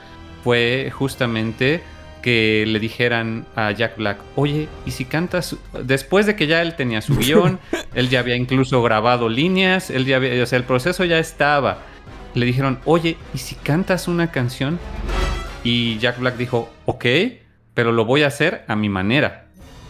[0.44, 1.82] fue justamente
[2.20, 5.56] que le dijeran a Jack Black, oye, ¿y si cantas?
[5.82, 7.58] Después de que ya él tenía su guion,
[7.94, 11.78] él ya había incluso grabado líneas, él ya o sea, el proceso ya estaba.
[12.34, 14.78] Le dijeron, oye, ¿y si cantas una canción?
[15.64, 17.06] Y Jack Black dijo, ok,
[17.72, 19.46] pero lo voy a hacer a mi manera.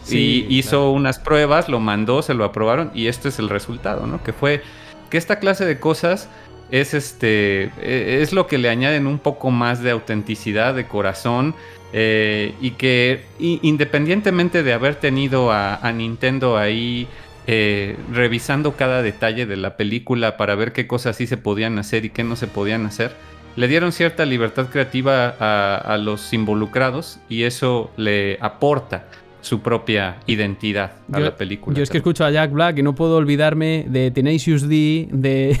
[0.09, 4.23] y hizo unas pruebas, lo mandó, se lo aprobaron y este es el resultado, ¿no?
[4.23, 4.61] Que fue
[5.09, 6.29] que esta clase de cosas
[6.71, 11.55] es este e, es lo que le añaden un poco más de autenticidad de corazón
[11.93, 17.07] eh, y que independientemente de haber tenido a, Nintendo ahí
[17.47, 22.03] eh, revisando cada detalle de la película para ver qué cosas sí se podían hacer
[22.05, 23.11] y qué no se podían hacer
[23.55, 29.05] le dieron cierta libertad creativa a, a los involucrados y eso le aporta
[29.45, 31.77] su propia identidad a la película.
[31.77, 35.59] Yo es que escucho a Jack Black y no puedo olvidarme de Tenacious D, de,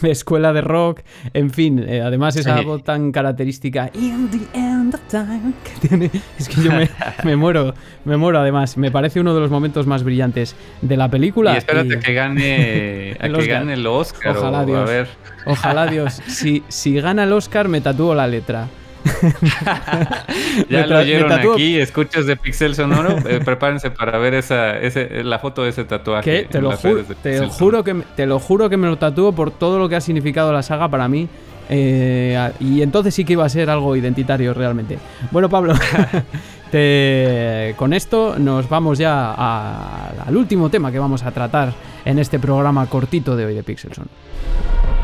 [0.00, 1.00] de Escuela de Rock,
[1.34, 2.64] en fin, eh, además esa Sí.
[2.64, 6.88] voz tan característica, In the end of time, que tiene, es que yo me,
[7.24, 11.08] me muero, me muero además, me parece uno de los momentos más brillantes de la
[11.10, 11.54] película.
[11.54, 13.58] Y espérate y- que gane, a El que Oscar.
[13.60, 14.36] gane el Oscar.
[14.36, 14.80] Ojalá, o, Dios.
[14.80, 15.08] A ver.
[15.46, 18.68] Ojalá Dios, si, si gana el Oscar me tatúo la letra.
[20.68, 23.16] Ya lo oyeron aquí, escuchas de Pixel Sonoro.
[23.28, 26.44] eh, prepárense para ver esa, ese, la foto de ese tatuaje.
[26.50, 26.76] Te lo, de
[27.14, 29.96] te, Pixel juro que, te lo juro que me lo tatúo por todo lo que
[29.96, 31.28] ha significado la saga para mí.
[31.68, 34.98] eh, y entonces sí que iba a ser algo identitario realmente.
[35.30, 35.74] Bueno, Pablo,
[36.70, 41.72] te- con esto nos vamos ya a- al último tema que vamos a tratar
[42.04, 44.06] en este programa cortito de hoy de Pixelson.
[44.06, 45.01] ¿Dónde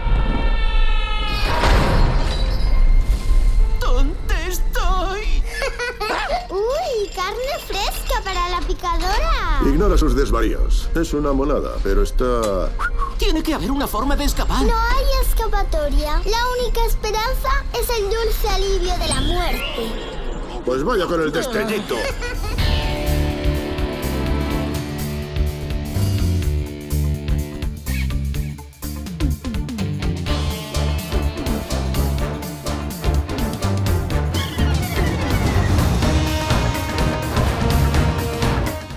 [8.68, 9.62] picadora!
[9.64, 10.88] Ignora sus desvaríos.
[10.94, 12.70] Es una monada, pero está...
[13.16, 14.62] Tiene que haber una forma de escapar.
[14.62, 16.20] No hay escapatoria.
[16.24, 20.62] La única esperanza es el dulce alivio de la muerte.
[20.64, 21.96] Pues vaya con el destellito.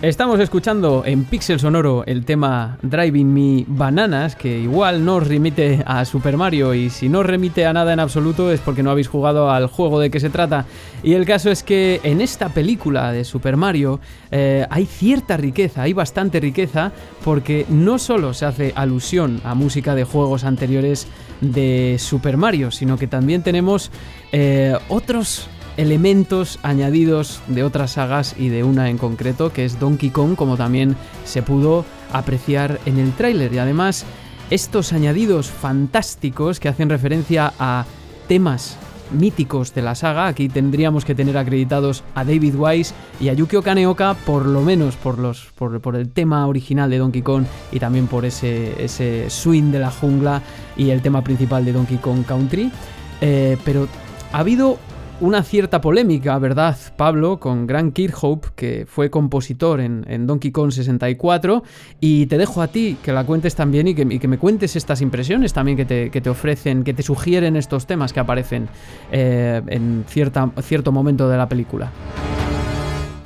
[0.01, 5.83] Estamos escuchando en Pixel Sonoro el tema Driving Me Bananas, que igual no os remite
[5.85, 9.07] a Super Mario y si no remite a nada en absoluto es porque no habéis
[9.07, 10.65] jugado al juego de que se trata.
[11.03, 13.99] Y el caso es que en esta película de Super Mario
[14.31, 16.91] eh, hay cierta riqueza, hay bastante riqueza,
[17.23, 21.05] porque no solo se hace alusión a música de juegos anteriores
[21.41, 23.91] de Super Mario, sino que también tenemos
[24.31, 30.09] eh, otros elementos añadidos de otras sagas y de una en concreto que es Donkey
[30.09, 33.53] Kong como también se pudo apreciar en el tráiler.
[33.53, 34.05] Y además
[34.49, 37.85] estos añadidos fantásticos que hacen referencia a
[38.27, 38.77] temas
[39.11, 43.61] míticos de la saga aquí tendríamos que tener acreditados a David Wise y a Yukio
[43.61, 48.07] Kaneoka por lo menos por los por, el tema original de Donkey Kong y también
[48.07, 50.41] por ese, ese swing de la jungla
[50.77, 52.71] y el tema principal de Donkey Kong Country.
[53.19, 53.87] Eh, pero
[54.31, 54.79] ha habido
[55.21, 57.39] una cierta polémica, ¿verdad, Pablo?
[57.39, 61.63] Con Grant Kirkhope, que fue compositor en, Donkey Kong 64.
[61.99, 64.75] Y te dejo a ti que la cuentes también y que, y que me cuentes
[64.75, 68.67] estas impresiones también que te, ofrecen, que te sugieren estos temas que aparecen
[69.11, 71.91] eh, en cierta, cierto momento de la película.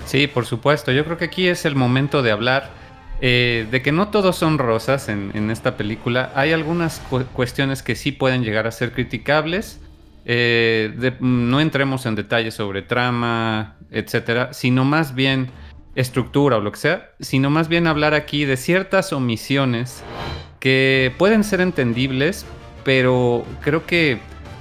[0.06, 0.92] Sí, por supuesto.
[0.92, 2.70] Yo creo que aquí es el momento de hablar
[3.22, 6.32] eh, de que no todos son rosas en, esta película.
[6.36, 9.80] Hay algunas cu- cuestiones que sí pueden llegar a ser criticables.
[10.26, 15.50] Eh, de- no entremos en detalles sobre trama, etcétera, sino más bien
[15.96, 20.04] estructura o lo que sea, sino más bien hablar aquí de ciertas omisiones
[20.60, 22.46] que pueden ser entendibles,
[22.84, 24.18] pero creo que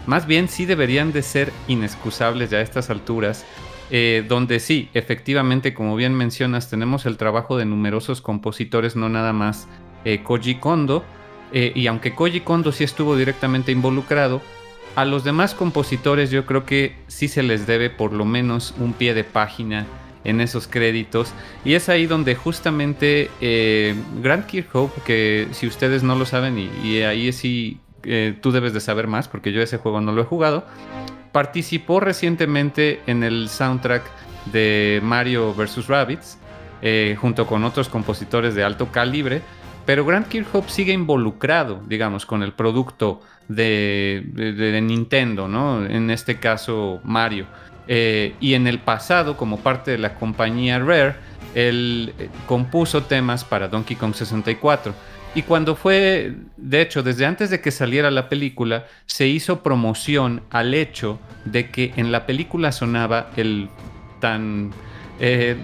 [0.07, 3.47] más bien sí deberían de ser inexcusables ya a estas alturas,
[3.91, 9.33] eh, donde sí, efectivamente, como bien mencionas, tenemos el trabajo de numerosos compositores, no nada
[9.33, 9.67] más
[10.05, 11.05] eh, Koji Kondo,
[11.53, 14.43] eh, y aunque Koji Kondo sí estuvo directamente involucrado,
[14.97, 18.93] a los demás compositores yo creo que sí se les debe por lo menos un
[18.93, 19.87] pie de página
[20.25, 21.33] en esos créditos.
[21.65, 27.03] Y es ahí donde justamente eh, Grant Kirkhope, que si ustedes no lo saben, y,
[27.03, 30.25] ahí sí eh, tú debes de saber más, porque yo ese juego no lo he
[30.25, 30.67] jugado,
[31.33, 34.03] participó recientemente en el soundtrack
[34.47, 35.89] de Mario vs.
[35.89, 36.39] Rabbids,
[36.83, 39.43] eh, junto con otros compositores de alto calibre.
[39.87, 45.85] Pero Grant Kirkhope sigue involucrado, digamos, con el producto de, Nintendo, ¿no?
[45.85, 47.47] En este caso, Mario.
[47.87, 51.17] Eh, y en el pasado, como parte de la compañía Rare,
[51.55, 54.95] él eh, compuso temas para Donkey Kong 64.
[55.35, 60.43] Y cuando fue, de hecho, desde antes de que saliera la película, se hizo promoción
[60.51, 63.69] al hecho de que en la película sonaba el
[64.21, 64.73] tan
[65.19, 65.57] eh,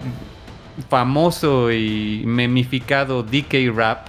[0.89, 4.09] famoso y memificado DK Rap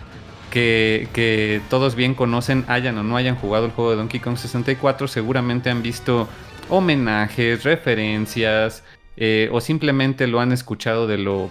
[0.52, 5.08] que, todos bien conocen, hayan o no hayan jugado el juego de Donkey Kong 64,
[5.08, 6.28] seguramente han visto
[6.70, 8.84] homenajes, referencias,
[9.18, 11.50] eh, o simplemente lo han escuchado de lo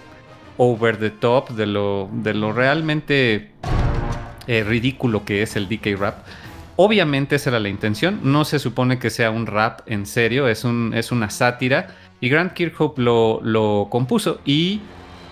[0.57, 3.51] over the top, de lo, de lo realmente
[4.47, 6.25] eh, ridículo que es el DK Rap.
[6.77, 10.63] Obviamente esa era la intención, no se supone que sea un rap en serio, es,
[10.63, 11.95] un, es una sátira.
[12.21, 14.81] Y Grant Kirkhope lo, lo compuso y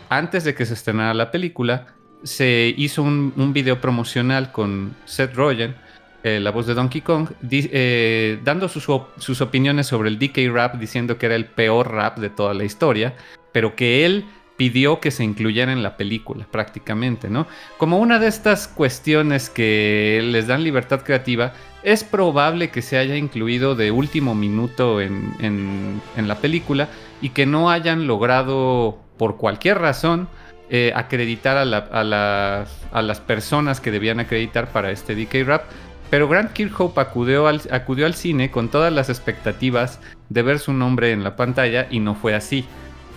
[0.09, 1.87] antes de que se estrenara la película,
[2.23, 5.75] se hizo un, video promocional con Seth Rogen,
[6.23, 10.51] eh, la voz de Donkey Kong, eh, dando sus, op- sus opiniones sobre el DK
[10.51, 13.15] Rap, diciendo que era el peor rap de toda la historia,
[13.51, 14.25] pero que él
[14.59, 17.47] pidió que se incluyera en la película prácticamente, ¿no?
[17.77, 23.15] Como una de estas cuestiones que les dan libertad creativa, es probable que se haya
[23.15, 26.89] incluido de último minuto en, la película
[27.21, 30.27] y que no hayan logrado, por cualquier razón,
[30.69, 35.63] eh, acreditar a, a, a, las personas que debían acreditar para este DK Rap.
[36.09, 39.99] Pero Grant Kirkhope acudió al, acudió al cine con todas las expectativas
[40.29, 42.65] de ver su nombre en la pantalla y no fue así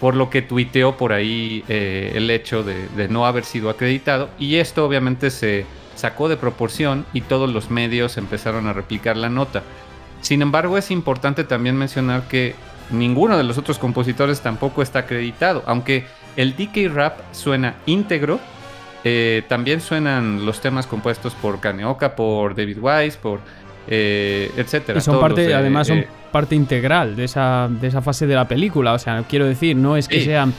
[0.03, 4.57] por lo que tuiteó por ahí eh, el hecho de, no haber sido acreditado y
[4.57, 9.63] esto obviamente se sacó de proporción y todos los medios empezaron a replicar la nota.
[10.21, 12.57] Sin embargo es importante también mencionar que
[12.91, 16.05] ninguno de los otros compositores tampoco está acreditado, aunque
[16.37, 18.41] el DK Rap suena íntegro,
[19.05, 23.41] eh, también suenan los temas compuestos por Kaneoka, por David Wise, por
[23.89, 24.99] eh, etcétera.
[24.99, 28.93] Y son parte, además son parte integral de esa, de esa fase de la película.
[28.93, 30.55] O sea, quiero decir, no es que sean.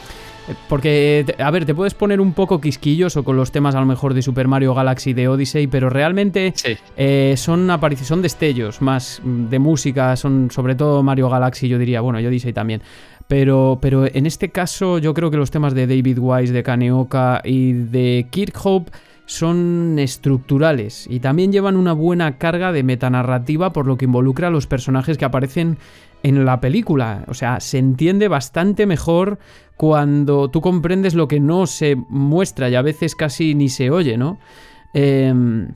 [0.68, 4.12] Porque, a ver, te puedes poner un poco quisquilloso con los temas a lo mejor
[4.12, 6.52] de Super Mario Galaxy, de Odyssey, pero realmente
[6.98, 12.26] eh, son destellos más de música, son sobre todo Mario Galaxy, yo diría, bueno, y
[12.26, 12.82] Odyssey también.
[13.28, 17.40] Pero, pero en este caso yo creo que los temas de David Wise, de Kaneoka
[17.44, 18.92] y de Kirkhope
[19.26, 24.50] son estructurales y también llevan una buena carga de metanarrativa por lo que involucra a
[24.50, 25.78] los personajes que aparecen
[26.22, 27.24] en la película.
[27.28, 29.38] O sea, se entiende bastante mejor
[29.76, 34.16] cuando tú comprendes lo que no se muestra y a veces casi ni se oye,
[34.16, 34.38] ¿no?
[34.92, 35.68] Em,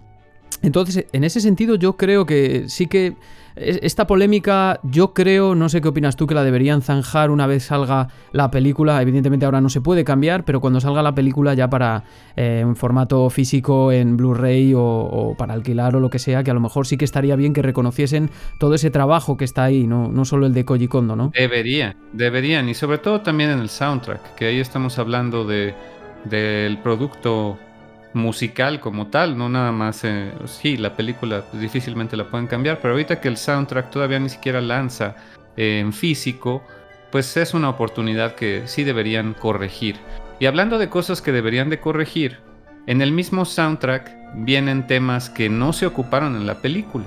[0.63, 3.17] entonces, en ese sentido yo creo que sí que
[3.61, 7.65] esta polémica, yo creo, no sé qué opinas tú, que la deberían zanjar una vez
[7.65, 9.01] salga la película.
[9.03, 12.05] Evidentemente ahora no se puede cambiar, pero cuando salga la película ya para
[12.37, 16.55] eh, en formato físico, en Blu-ray o, para alquilar o lo que sea, que a
[16.55, 20.09] lo mejor sí que estaría bien que reconociesen todo ese trabajo que está ahí, no,
[20.09, 21.33] no solo el de Koji Kondo, ¿no?
[21.35, 25.75] Deberían, deberían, y sobre todo también en el soundtrack, que ahí estamos hablando de,
[26.25, 27.59] del producto
[28.15, 32.95] musical como tal, no nada más, eh, sí, la película difícilmente la pueden cambiar, pero
[32.95, 35.17] ahorita que el soundtrack todavía ni siquiera lanza
[35.57, 36.63] eh, en físico,
[37.11, 39.97] pues es una oportunidad que sí deberían corregir.
[40.41, 42.39] Y hablando de cosas que deberían de corregir,
[42.87, 47.05] en el mismo soundtrack vienen temas que no se ocuparon en la película,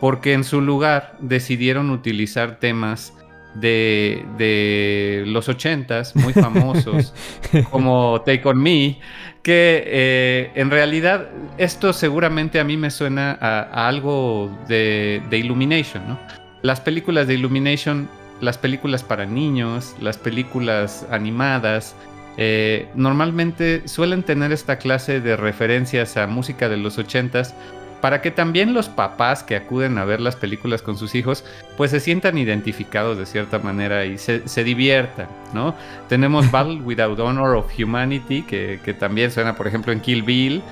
[0.00, 3.14] porque en su lugar decidieron utilizar temas
[3.54, 7.12] de, de los ochentas muy famosos
[7.70, 8.98] como Take On Me
[9.42, 11.28] que eh, en realidad
[11.58, 16.18] esto seguramente a mí me suena a, algo de, Illumination, ¿no?
[16.62, 18.08] Las películas de Illumination,
[18.40, 21.96] las películas para niños, las películas animadas,
[22.36, 27.54] eh, normalmente suelen tener esta clase de referencias a música de los ochentas
[28.02, 31.44] para que también los papás que acuden a ver las películas con sus hijos,
[31.76, 35.76] pues se sientan identificados de cierta manera y se, diviertan, ¿no?
[36.08, 40.62] Tenemos Battle Without Honor of Humanity, que, también suena, por ejemplo, en Kill Bill.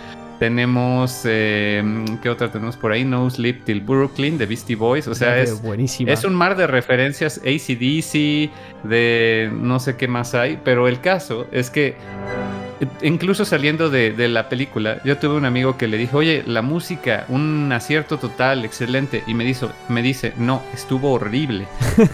[0.41, 1.85] Tenemos, eh,
[2.21, 3.05] ¿qué otra tenemos por ahí?
[3.05, 5.07] No Sleep Till Brooklyn, de Beastie Boys.
[5.07, 5.63] O sea, es,
[6.07, 8.51] es un mar de referencias ACDC,
[8.83, 11.95] de no sé qué más hay, pero el caso es que
[13.03, 17.25] incluso saliendo de, la película, yo tuve un amigo que le dijo, oye, la música,
[17.29, 19.23] un acierto total, excelente.
[19.27, 21.67] Y me, dijo, me dice, no, estuvo horrible.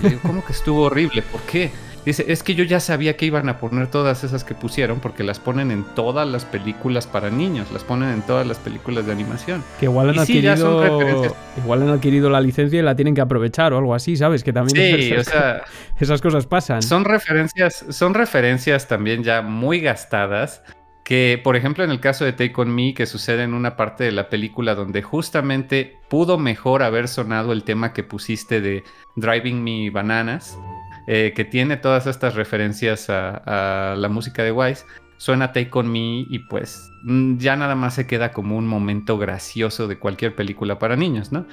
[0.02, 1.22] Y digo, ¿cómo que estuvo horrible?
[1.22, 1.70] ¿Por qué?
[2.06, 5.24] Dice, es que yo ya sabía que iban a poner todas esas que pusieron porque
[5.24, 9.12] las ponen en todas las películas para niños, las ponen en todas las películas de
[9.12, 9.64] animación.
[9.80, 13.78] Que igual han, adquirido, igual han adquirido la licencia y la tienen que aprovechar o
[13.78, 14.44] algo así, ¿sabes?
[14.44, 15.64] Que también sí, esas, o sea,
[15.98, 16.80] esas cosas pasan.
[16.80, 20.62] Son referencias, son referencias también ya muy gastadas
[21.02, 24.04] que, por ejemplo, en el caso de Take On Me, que sucede en una parte
[24.04, 28.84] de la película donde justamente pudo mejor haber sonado el tema que pusiste de
[29.16, 30.56] Driving Me Bananas,
[31.06, 34.84] eh, que tiene todas estas referencias a, la música de Wise,
[35.18, 39.16] suena Take On Me y pues mm, ya nada más se queda como un momento
[39.18, 41.46] gracioso de cualquier película para niños, ¿no?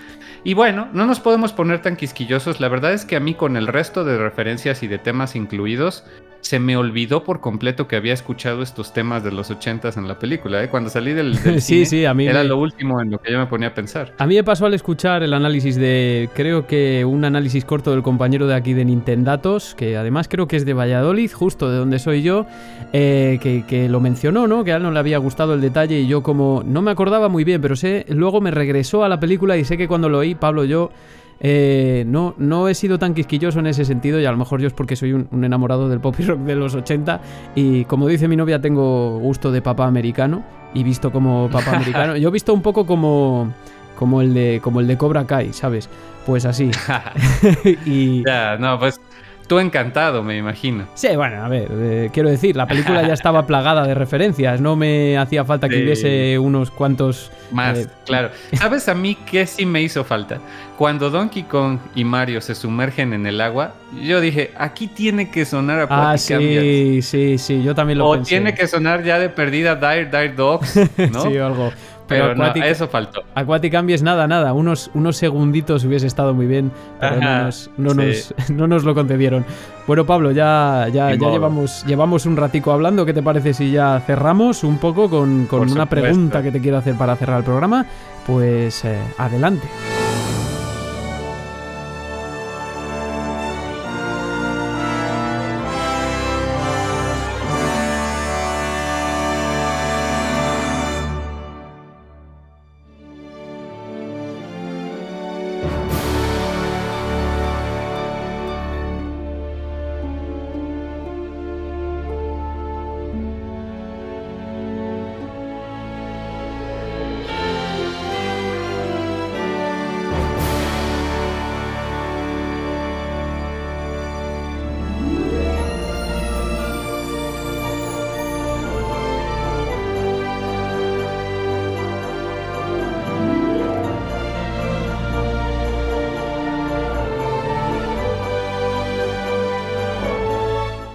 [0.44, 3.56] Y bueno, no nos podemos poner tan quisquillosos, la verdad es que a mí con
[3.56, 6.04] el resto de referencias y de temas incluidos,
[6.44, 10.20] se me olvidó por completo que había escuchado estos temas de los ochentas en la
[10.20, 10.62] película.
[10.62, 10.68] ¿eh?
[10.68, 13.46] Cuando salí del, sí, sí, a mí era lo último en lo que yo me
[13.46, 14.14] ponía a pensar.
[14.18, 18.04] A mí me pasó al escuchar el análisis de, creo que un análisis corto del
[18.04, 21.98] compañero de aquí de Nintendatos, que además creo que es de Valladolid, justo de donde
[21.98, 22.46] soy yo,
[22.92, 24.66] eh, que, lo mencionó, ¿no?
[24.66, 27.30] Que a él no le había gustado el detalle y yo como no me acordaba
[27.30, 30.20] muy bien, pero sé, luego me regresó a la película y sé que cuando lo
[30.20, 30.92] oí, Pablo, yo
[31.40, 34.68] eh, no, no he sido tan quisquilloso en ese sentido y a lo mejor yo
[34.68, 37.22] es porque soy un, enamorado del pop y rock de los 80
[37.56, 42.18] y como dice mi novia tengo gusto de papá americano y visto como papá americano.
[42.18, 43.54] Yo he visto un poco como,
[43.98, 45.90] como, el, de, como el de Cobra Kai, ¿sabes?
[46.26, 46.72] Pues así.
[47.86, 48.24] y...
[48.26, 49.00] Ya, no, pues
[49.48, 50.86] Tú encantado, me imagino.
[50.96, 54.76] Sí, bueno, a ver, eh, quiero decir, la película ya estaba plagada de referencias, no
[54.76, 55.84] me hacía falta que Sí.
[55.84, 57.32] hubiese unos cuantos...
[57.52, 58.30] Más, eh, claro.
[58.54, 60.40] ¿Sabes a mí qué sí me hizo falta?
[60.78, 65.46] Cuando Donkey Kong y Mario se sumergen en el agua, yo dije, aquí tiene que
[65.46, 67.02] sonar a Ah, Aquatic Ambience.
[67.02, 68.30] sí, sí, sí, yo también lo O pensé.
[68.30, 70.80] tiene que sonar ya de perdida Dire Dire Dogs,
[71.12, 71.22] ¿no?
[71.24, 71.72] Sí, o algo.
[72.08, 73.24] Pero Aquatic- eso faltó.
[73.34, 77.90] Aquatic Ambience nada, nada, unos, unos segunditos hubiese estado muy bien, pero no, nos, no,
[77.92, 77.96] sí.
[77.98, 79.46] nos, no nos lo concedieron.
[79.88, 83.06] Bueno, Pablo, ya, ya, ya llevamos, llevamos un ratico hablando.
[83.06, 85.88] ¿Qué te parece si ya cerramos un poco con, con una supuesto.
[85.90, 87.86] pregunta que te quiero hacer para cerrar el programa?
[88.26, 89.68] Pues eh, adelante.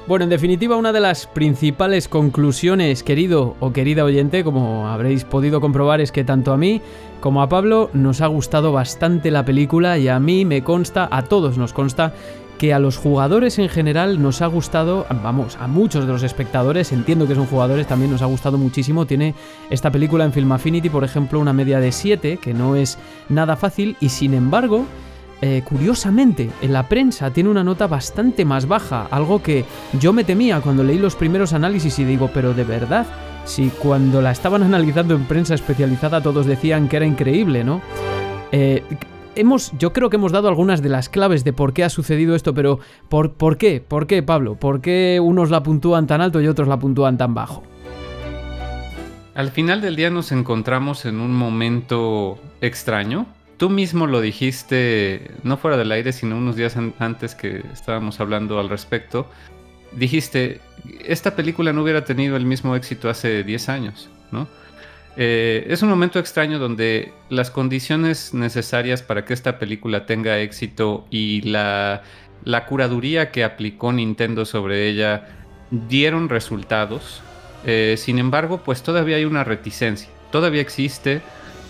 [0.08, 5.60] Bueno, en definitiva, una de las principales conclusiones, querido o querida oyente, como habréis podido
[5.60, 6.80] comprobar, es que tanto a mí
[7.20, 11.24] como a Pablo nos ha gustado bastante la película y a mí me consta, a
[11.24, 12.14] todos nos consta,
[12.56, 16.90] que a los jugadores en general nos ha gustado, vamos, a muchos de los espectadores,
[16.90, 19.04] entiendo que son jugadores, también nos ha gustado muchísimo.
[19.04, 19.34] Tiene
[19.68, 22.98] esta película en Film Affinity, por ejemplo, una media de 7, que no es
[23.28, 24.86] nada fácil, y sin embargo,
[25.40, 29.64] eh, curiosamente, en la prensa tiene una nota bastante más baja, algo que
[30.00, 33.06] yo me temía cuando leí los primeros análisis y digo, pero de verdad,
[33.44, 37.80] si cuando la estaban analizando en prensa especializada todos decían que era increíble, ¿no?
[38.50, 38.82] Eh,
[39.36, 42.34] hemos, yo creo que hemos dado algunas de las claves de por qué ha sucedido
[42.34, 43.80] esto, pero ¿por, ¿por qué?
[43.80, 44.56] ¿Por qué, Pablo?
[44.56, 47.62] ¿Por qué unos la puntúan tan alto y otros la puntúan tan bajo?
[49.34, 53.26] Al final del día nos encontramos en un momento extraño.
[53.58, 58.20] Tú mismo lo dijiste, no fuera del aire, sino unos días an- antes que estábamos
[58.20, 59.28] hablando al respecto.
[59.92, 60.60] Dijiste,
[61.04, 64.46] esta película no hubiera tenido el mismo éxito hace 10 años, ¿no?
[65.16, 71.06] Eh, es un momento extraño donde las condiciones necesarias para que esta película tenga éxito
[71.10, 72.02] y la,
[72.44, 75.26] la curaduría que aplicó Nintendo sobre ella
[75.72, 77.22] dieron resultados.
[77.66, 80.08] Eh, sin embargo, pues todavía hay una reticencia.
[80.30, 81.20] Todavía existe,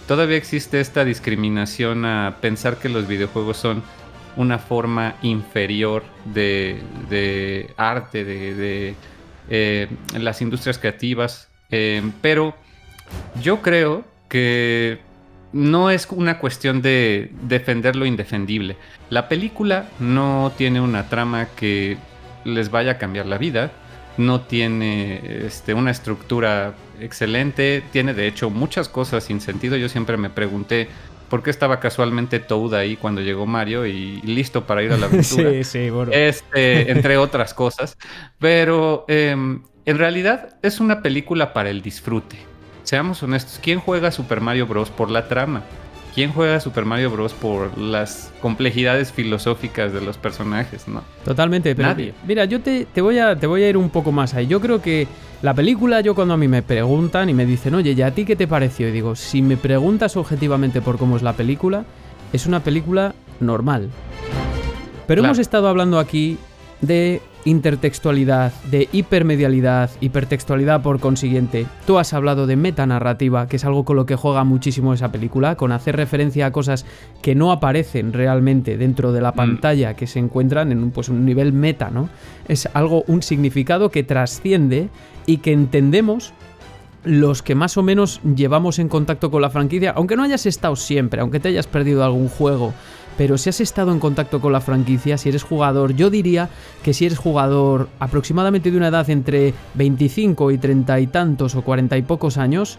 [0.08, 3.82] todavía existe esta discriminación a pensar que los videojuegos son
[4.36, 8.94] una forma inferior de, arte, de, de,
[9.50, 9.88] eh,
[10.18, 11.50] las industrias creativas.
[11.70, 12.56] Eh, pero
[13.42, 14.98] yo creo que
[15.52, 18.76] no es una cuestión de defender lo indefendible.
[19.10, 21.98] La película no tiene una trama que
[22.44, 23.72] les vaya a cambiar la vida.
[24.16, 27.82] No tiene este, una estructura excelente.
[27.92, 29.76] Tiene de hecho muchas cosas sin sentido.
[29.76, 30.88] Yo siempre me pregunté
[31.28, 35.06] por qué estaba casualmente Toad ahí cuando llegó Mario y listo para ir a la
[35.08, 35.50] aventura.
[35.50, 36.12] Sí, sí, bueno.
[36.12, 37.96] Este, entre otras cosas.
[38.38, 39.30] Pero eh,
[39.84, 42.36] en realidad es una película para el disfrute.
[42.82, 44.90] Seamos honestos, ¿quién juega Super Mario Bros.
[44.90, 45.62] por la trama?
[46.18, 47.32] ¿Quién juega Super Mario Bros.
[47.32, 50.88] por las complejidades filosóficas de los personajes?
[50.88, 51.02] ¿no?
[51.24, 52.12] Totalmente, pero Nadie.
[52.26, 54.48] mira, yo te, te voy a, te voy a ir un poco más ahí.
[54.48, 55.06] Yo creo que
[55.42, 58.24] la película, yo cuando a mí me preguntan y me dicen, oye, ¿y a ti
[58.24, 58.88] qué te pareció?
[58.88, 61.84] Y digo, si me preguntas objetivamente por cómo es la película,
[62.32, 63.88] es una película normal.
[65.06, 65.26] Pero Claro.
[65.34, 66.36] hemos estado hablando aquí
[66.80, 71.66] de intertextualidad, de hipermedialidad, hipertextualidad por consiguiente.
[71.86, 75.56] Tú has hablado de metanarrativa, que es algo con lo que juega muchísimo esa película,
[75.56, 76.84] con hacer referencia a cosas
[77.22, 81.24] que no aparecen realmente dentro de la pantalla, que se encuentran en un, pues, un
[81.24, 82.10] nivel meta, ¿no?
[82.46, 84.90] Es algo, un significado que trasciende
[85.24, 86.34] y que entendemos
[87.04, 90.76] los que más o menos llevamos en contacto con la franquicia, aunque no hayas estado
[90.76, 92.74] siempre, aunque te hayas perdido algún juego,
[93.18, 96.48] pero si has estado en contacto con la franquicia, si eres jugador, yo diría
[96.84, 101.62] que si eres jugador aproximadamente de una edad entre 25 y 30 y tantos o
[101.62, 102.78] 40 y pocos años,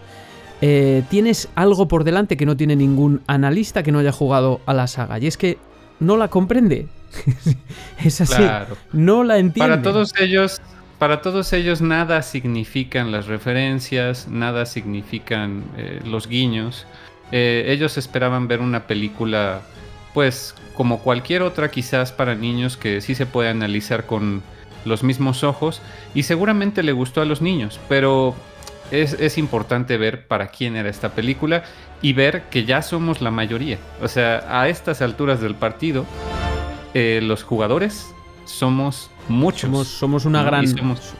[0.62, 4.72] eh, tienes algo por delante que no tiene ningún analista que no haya jugado a
[4.72, 5.58] la saga, y es que
[6.00, 6.88] no la comprende.
[8.02, 8.78] es así, Claro.
[8.94, 9.76] no la entiende.
[9.76, 10.62] Para todos ellos,
[10.98, 16.86] para todos ellos nada significan las referencias, nada significan eh, los guiños.
[17.30, 19.60] Eh, ellos esperaban ver una película
[20.14, 24.42] pues como cualquier otra quizás para niños que sí se puede analizar con
[24.84, 25.82] los mismos ojos
[26.14, 28.34] y seguramente le gustó a los niños, pero
[28.90, 31.64] es, es, importante ver para quién era esta película
[32.02, 33.78] y ver que ya somos la mayoría.
[34.02, 36.06] O sea, a estas alturas del partido,
[36.94, 38.06] eh, los jugadores
[38.46, 39.62] somos muchos.
[39.62, 40.66] Somos, somos una, gran,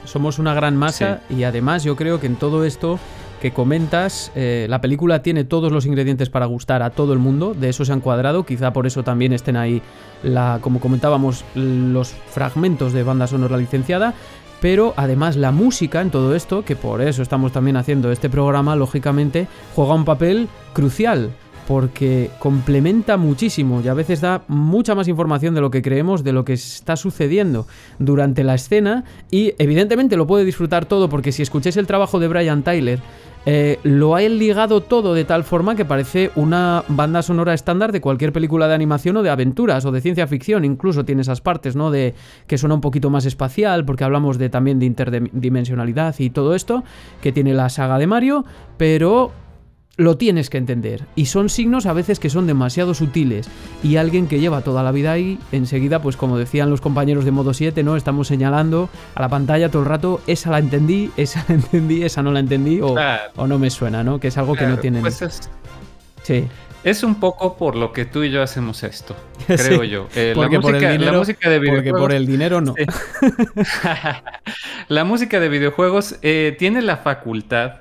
[0.04, 2.98] somos una gran masa y además yo creo que en todo esto
[3.40, 7.54] que comentas, eh, la película tiene todos los ingredientes para gustar a todo el mundo,
[7.54, 9.82] de eso se han cuadrado, quizá por eso también estén ahí,
[10.22, 14.14] la, como comentábamos, los fragmentos de banda sonora licenciada,
[14.60, 18.76] pero además la música en todo esto, que por eso estamos también haciendo este programa,
[18.76, 21.30] lógicamente, juega un papel crucial.
[21.70, 26.32] Porque complementa muchísimo y a veces da mucha más información de lo que creemos, de
[26.32, 27.68] lo que está sucediendo
[28.00, 29.04] durante la escena.
[29.30, 32.98] Y evidentemente lo puede disfrutar todo, porque si escucháis el trabajo de Brian Tyler,
[33.46, 38.00] eh, lo ha ligado todo de tal forma que parece una banda sonora estándar de
[38.00, 40.64] cualquier película de animación o de aventuras o de ciencia ficción.
[40.64, 41.92] Incluso tiene esas partes, ¿no?
[41.92, 42.16] De
[42.48, 46.82] que suena un poquito más espacial, porque hablamos de también de interdimensionalidad y todo esto
[47.22, 48.44] que tiene la saga de Mario,
[48.76, 49.30] pero
[49.96, 51.04] lo tienes que entender.
[51.14, 53.48] Y son signos a veces que son demasiado sutiles.
[53.82, 57.32] Y alguien que lleva toda la vida ahí, enseguida, pues como decían los compañeros de
[57.32, 57.96] modo 7, ¿no?
[57.96, 62.22] Estamos señalando a la pantalla todo el rato, esa la entendí, esa la entendí, esa
[62.22, 63.30] no la entendí, o, Claro.
[63.36, 64.18] o no me suena, ¿no?
[64.20, 65.02] Que es algo que no tienen.
[65.02, 65.50] pues es,
[66.22, 66.46] Sí.
[66.84, 69.14] es un poco por lo que tú y yo hacemos esto,
[69.46, 70.06] creo Sí, yo.
[70.14, 72.00] Eh, la, porque por música, el la dinero, música de porque videojuegos.
[72.00, 72.74] por el dinero no.
[72.78, 72.84] Sí.
[74.88, 77.72] la música de videojuegos eh, tiene la facultad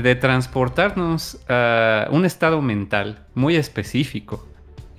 [0.00, 4.46] de transportarnos a un estado mental muy específico.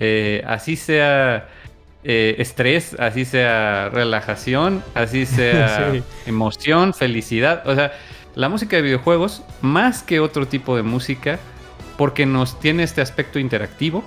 [0.00, 1.48] Eh, así sea
[2.04, 6.02] eh, estrés, así sea relajación, así sea Sí.
[6.26, 7.62] emoción, felicidad.
[7.66, 7.92] O sea,
[8.34, 11.38] la música de videojuegos, más que otro tipo de música,
[11.96, 14.04] porque nos tiene este aspecto interactivo,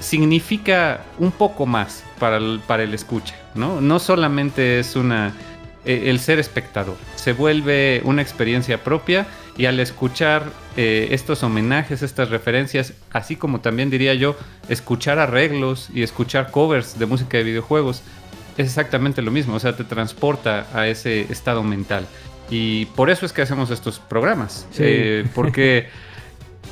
[0.00, 3.80] significa un poco más para el, para el escucha, ¿no?
[3.80, 5.32] No solamente es una
[5.84, 9.26] eh, el ser espectador, se vuelve una experiencia propia
[9.56, 10.44] y al escuchar
[10.76, 14.36] eh, estos homenajes, estas referencias, así como también diría yo,
[14.68, 18.02] escuchar arreglos y escuchar covers de música de videojuegos,
[18.58, 22.06] es exactamente lo mismo, o sea, te transporta a ese estado mental.
[22.50, 24.82] Y por eso es que hacemos estos programas, Sí.
[24.84, 25.88] eh, porque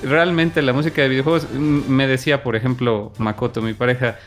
[0.03, 4.19] realmente la música de videojuegos, mm, me decía, por ejemplo, Makoto, mi pareja,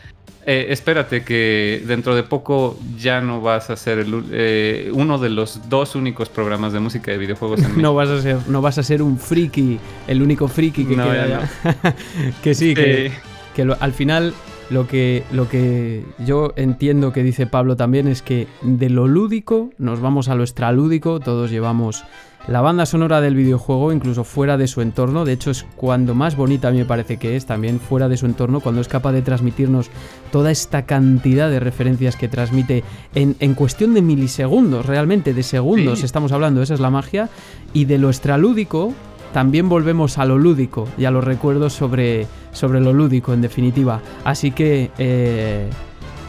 [0.50, 5.28] eh, espérate que dentro de poco ya no vas a ser el eh, uno de
[5.28, 7.82] los dos únicos programas de música de videojuegos en.
[7.82, 11.04] No vas a ser, no vas a ser un friki, el único friki que No,
[11.04, 11.94] queda ya
[12.42, 13.14] que sí, que, Sí.
[13.54, 14.32] que lo- al final
[14.70, 19.70] lo que, lo que yo entiendo que dice Pablo también es que de lo lúdico
[19.78, 22.04] nos vamos a lo extralúdico, todos llevamos
[22.46, 26.34] la banda sonora del videojuego, incluso fuera de su entorno, de hecho es cuando más
[26.36, 29.12] bonita a mí me parece que es, también fuera de su entorno, cuando es capaz
[29.12, 29.90] de transmitirnos
[30.32, 35.98] toda esta cantidad de referencias que transmite en, en cuestión de milisegundos, realmente de segundos
[35.98, 36.04] Sí.
[36.06, 37.28] estamos hablando, esa es la magia,
[37.74, 38.94] y de lo extralúdico
[39.32, 44.00] también volvemos a lo lúdico y a los recuerdos sobre, sobre lo lúdico, en definitiva.
[44.24, 45.68] Así que, eh,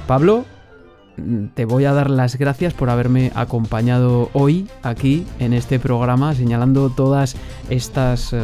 [0.07, 0.45] Pablo,
[1.53, 6.89] te voy a dar las gracias por haberme acompañado hoy aquí en este programa, señalando
[6.89, 7.35] todas
[7.69, 8.37] estas, eh,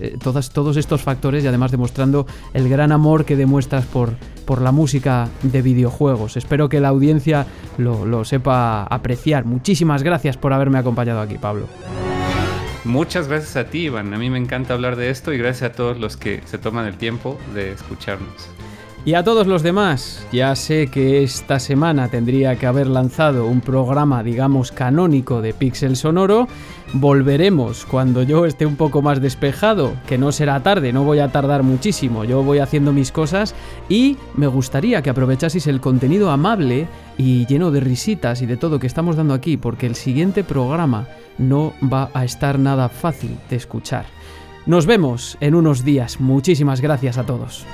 [0.00, 4.10] eh, todas, todos estos factores y además demostrando el gran amor que demuestras por,
[4.44, 6.36] por la música de videojuegos.
[6.36, 7.46] Espero que la audiencia
[7.78, 9.44] lo, lo sepa apreciar.
[9.44, 11.66] Muchísimas gracias por haberme acompañado aquí, Pablo.
[12.86, 14.14] Muchas gracias a ti, Iván.
[14.14, 16.86] A mí me encanta hablar de esto y gracias a todos los que se toman
[16.86, 18.48] el tiempo de escucharnos.
[19.06, 23.60] Y a todos los demás, ya sé que esta semana tendría que haber lanzado un
[23.60, 26.48] programa, digamos, canónico de Pixel Sonoro.
[26.92, 31.30] Volveremos cuando yo esté un poco más despejado, que no será tarde, no voy a
[31.30, 33.54] tardar muchísimo, yo voy haciendo mis cosas
[33.88, 38.80] y me gustaría que aprovechaseis el contenido amable y lleno de risitas y de todo
[38.80, 41.06] que estamos dando aquí, porque el siguiente programa
[41.38, 44.06] no va a estar nada fácil de escuchar.
[44.66, 47.64] Nos vemos en unos días, muchísimas gracias a todos.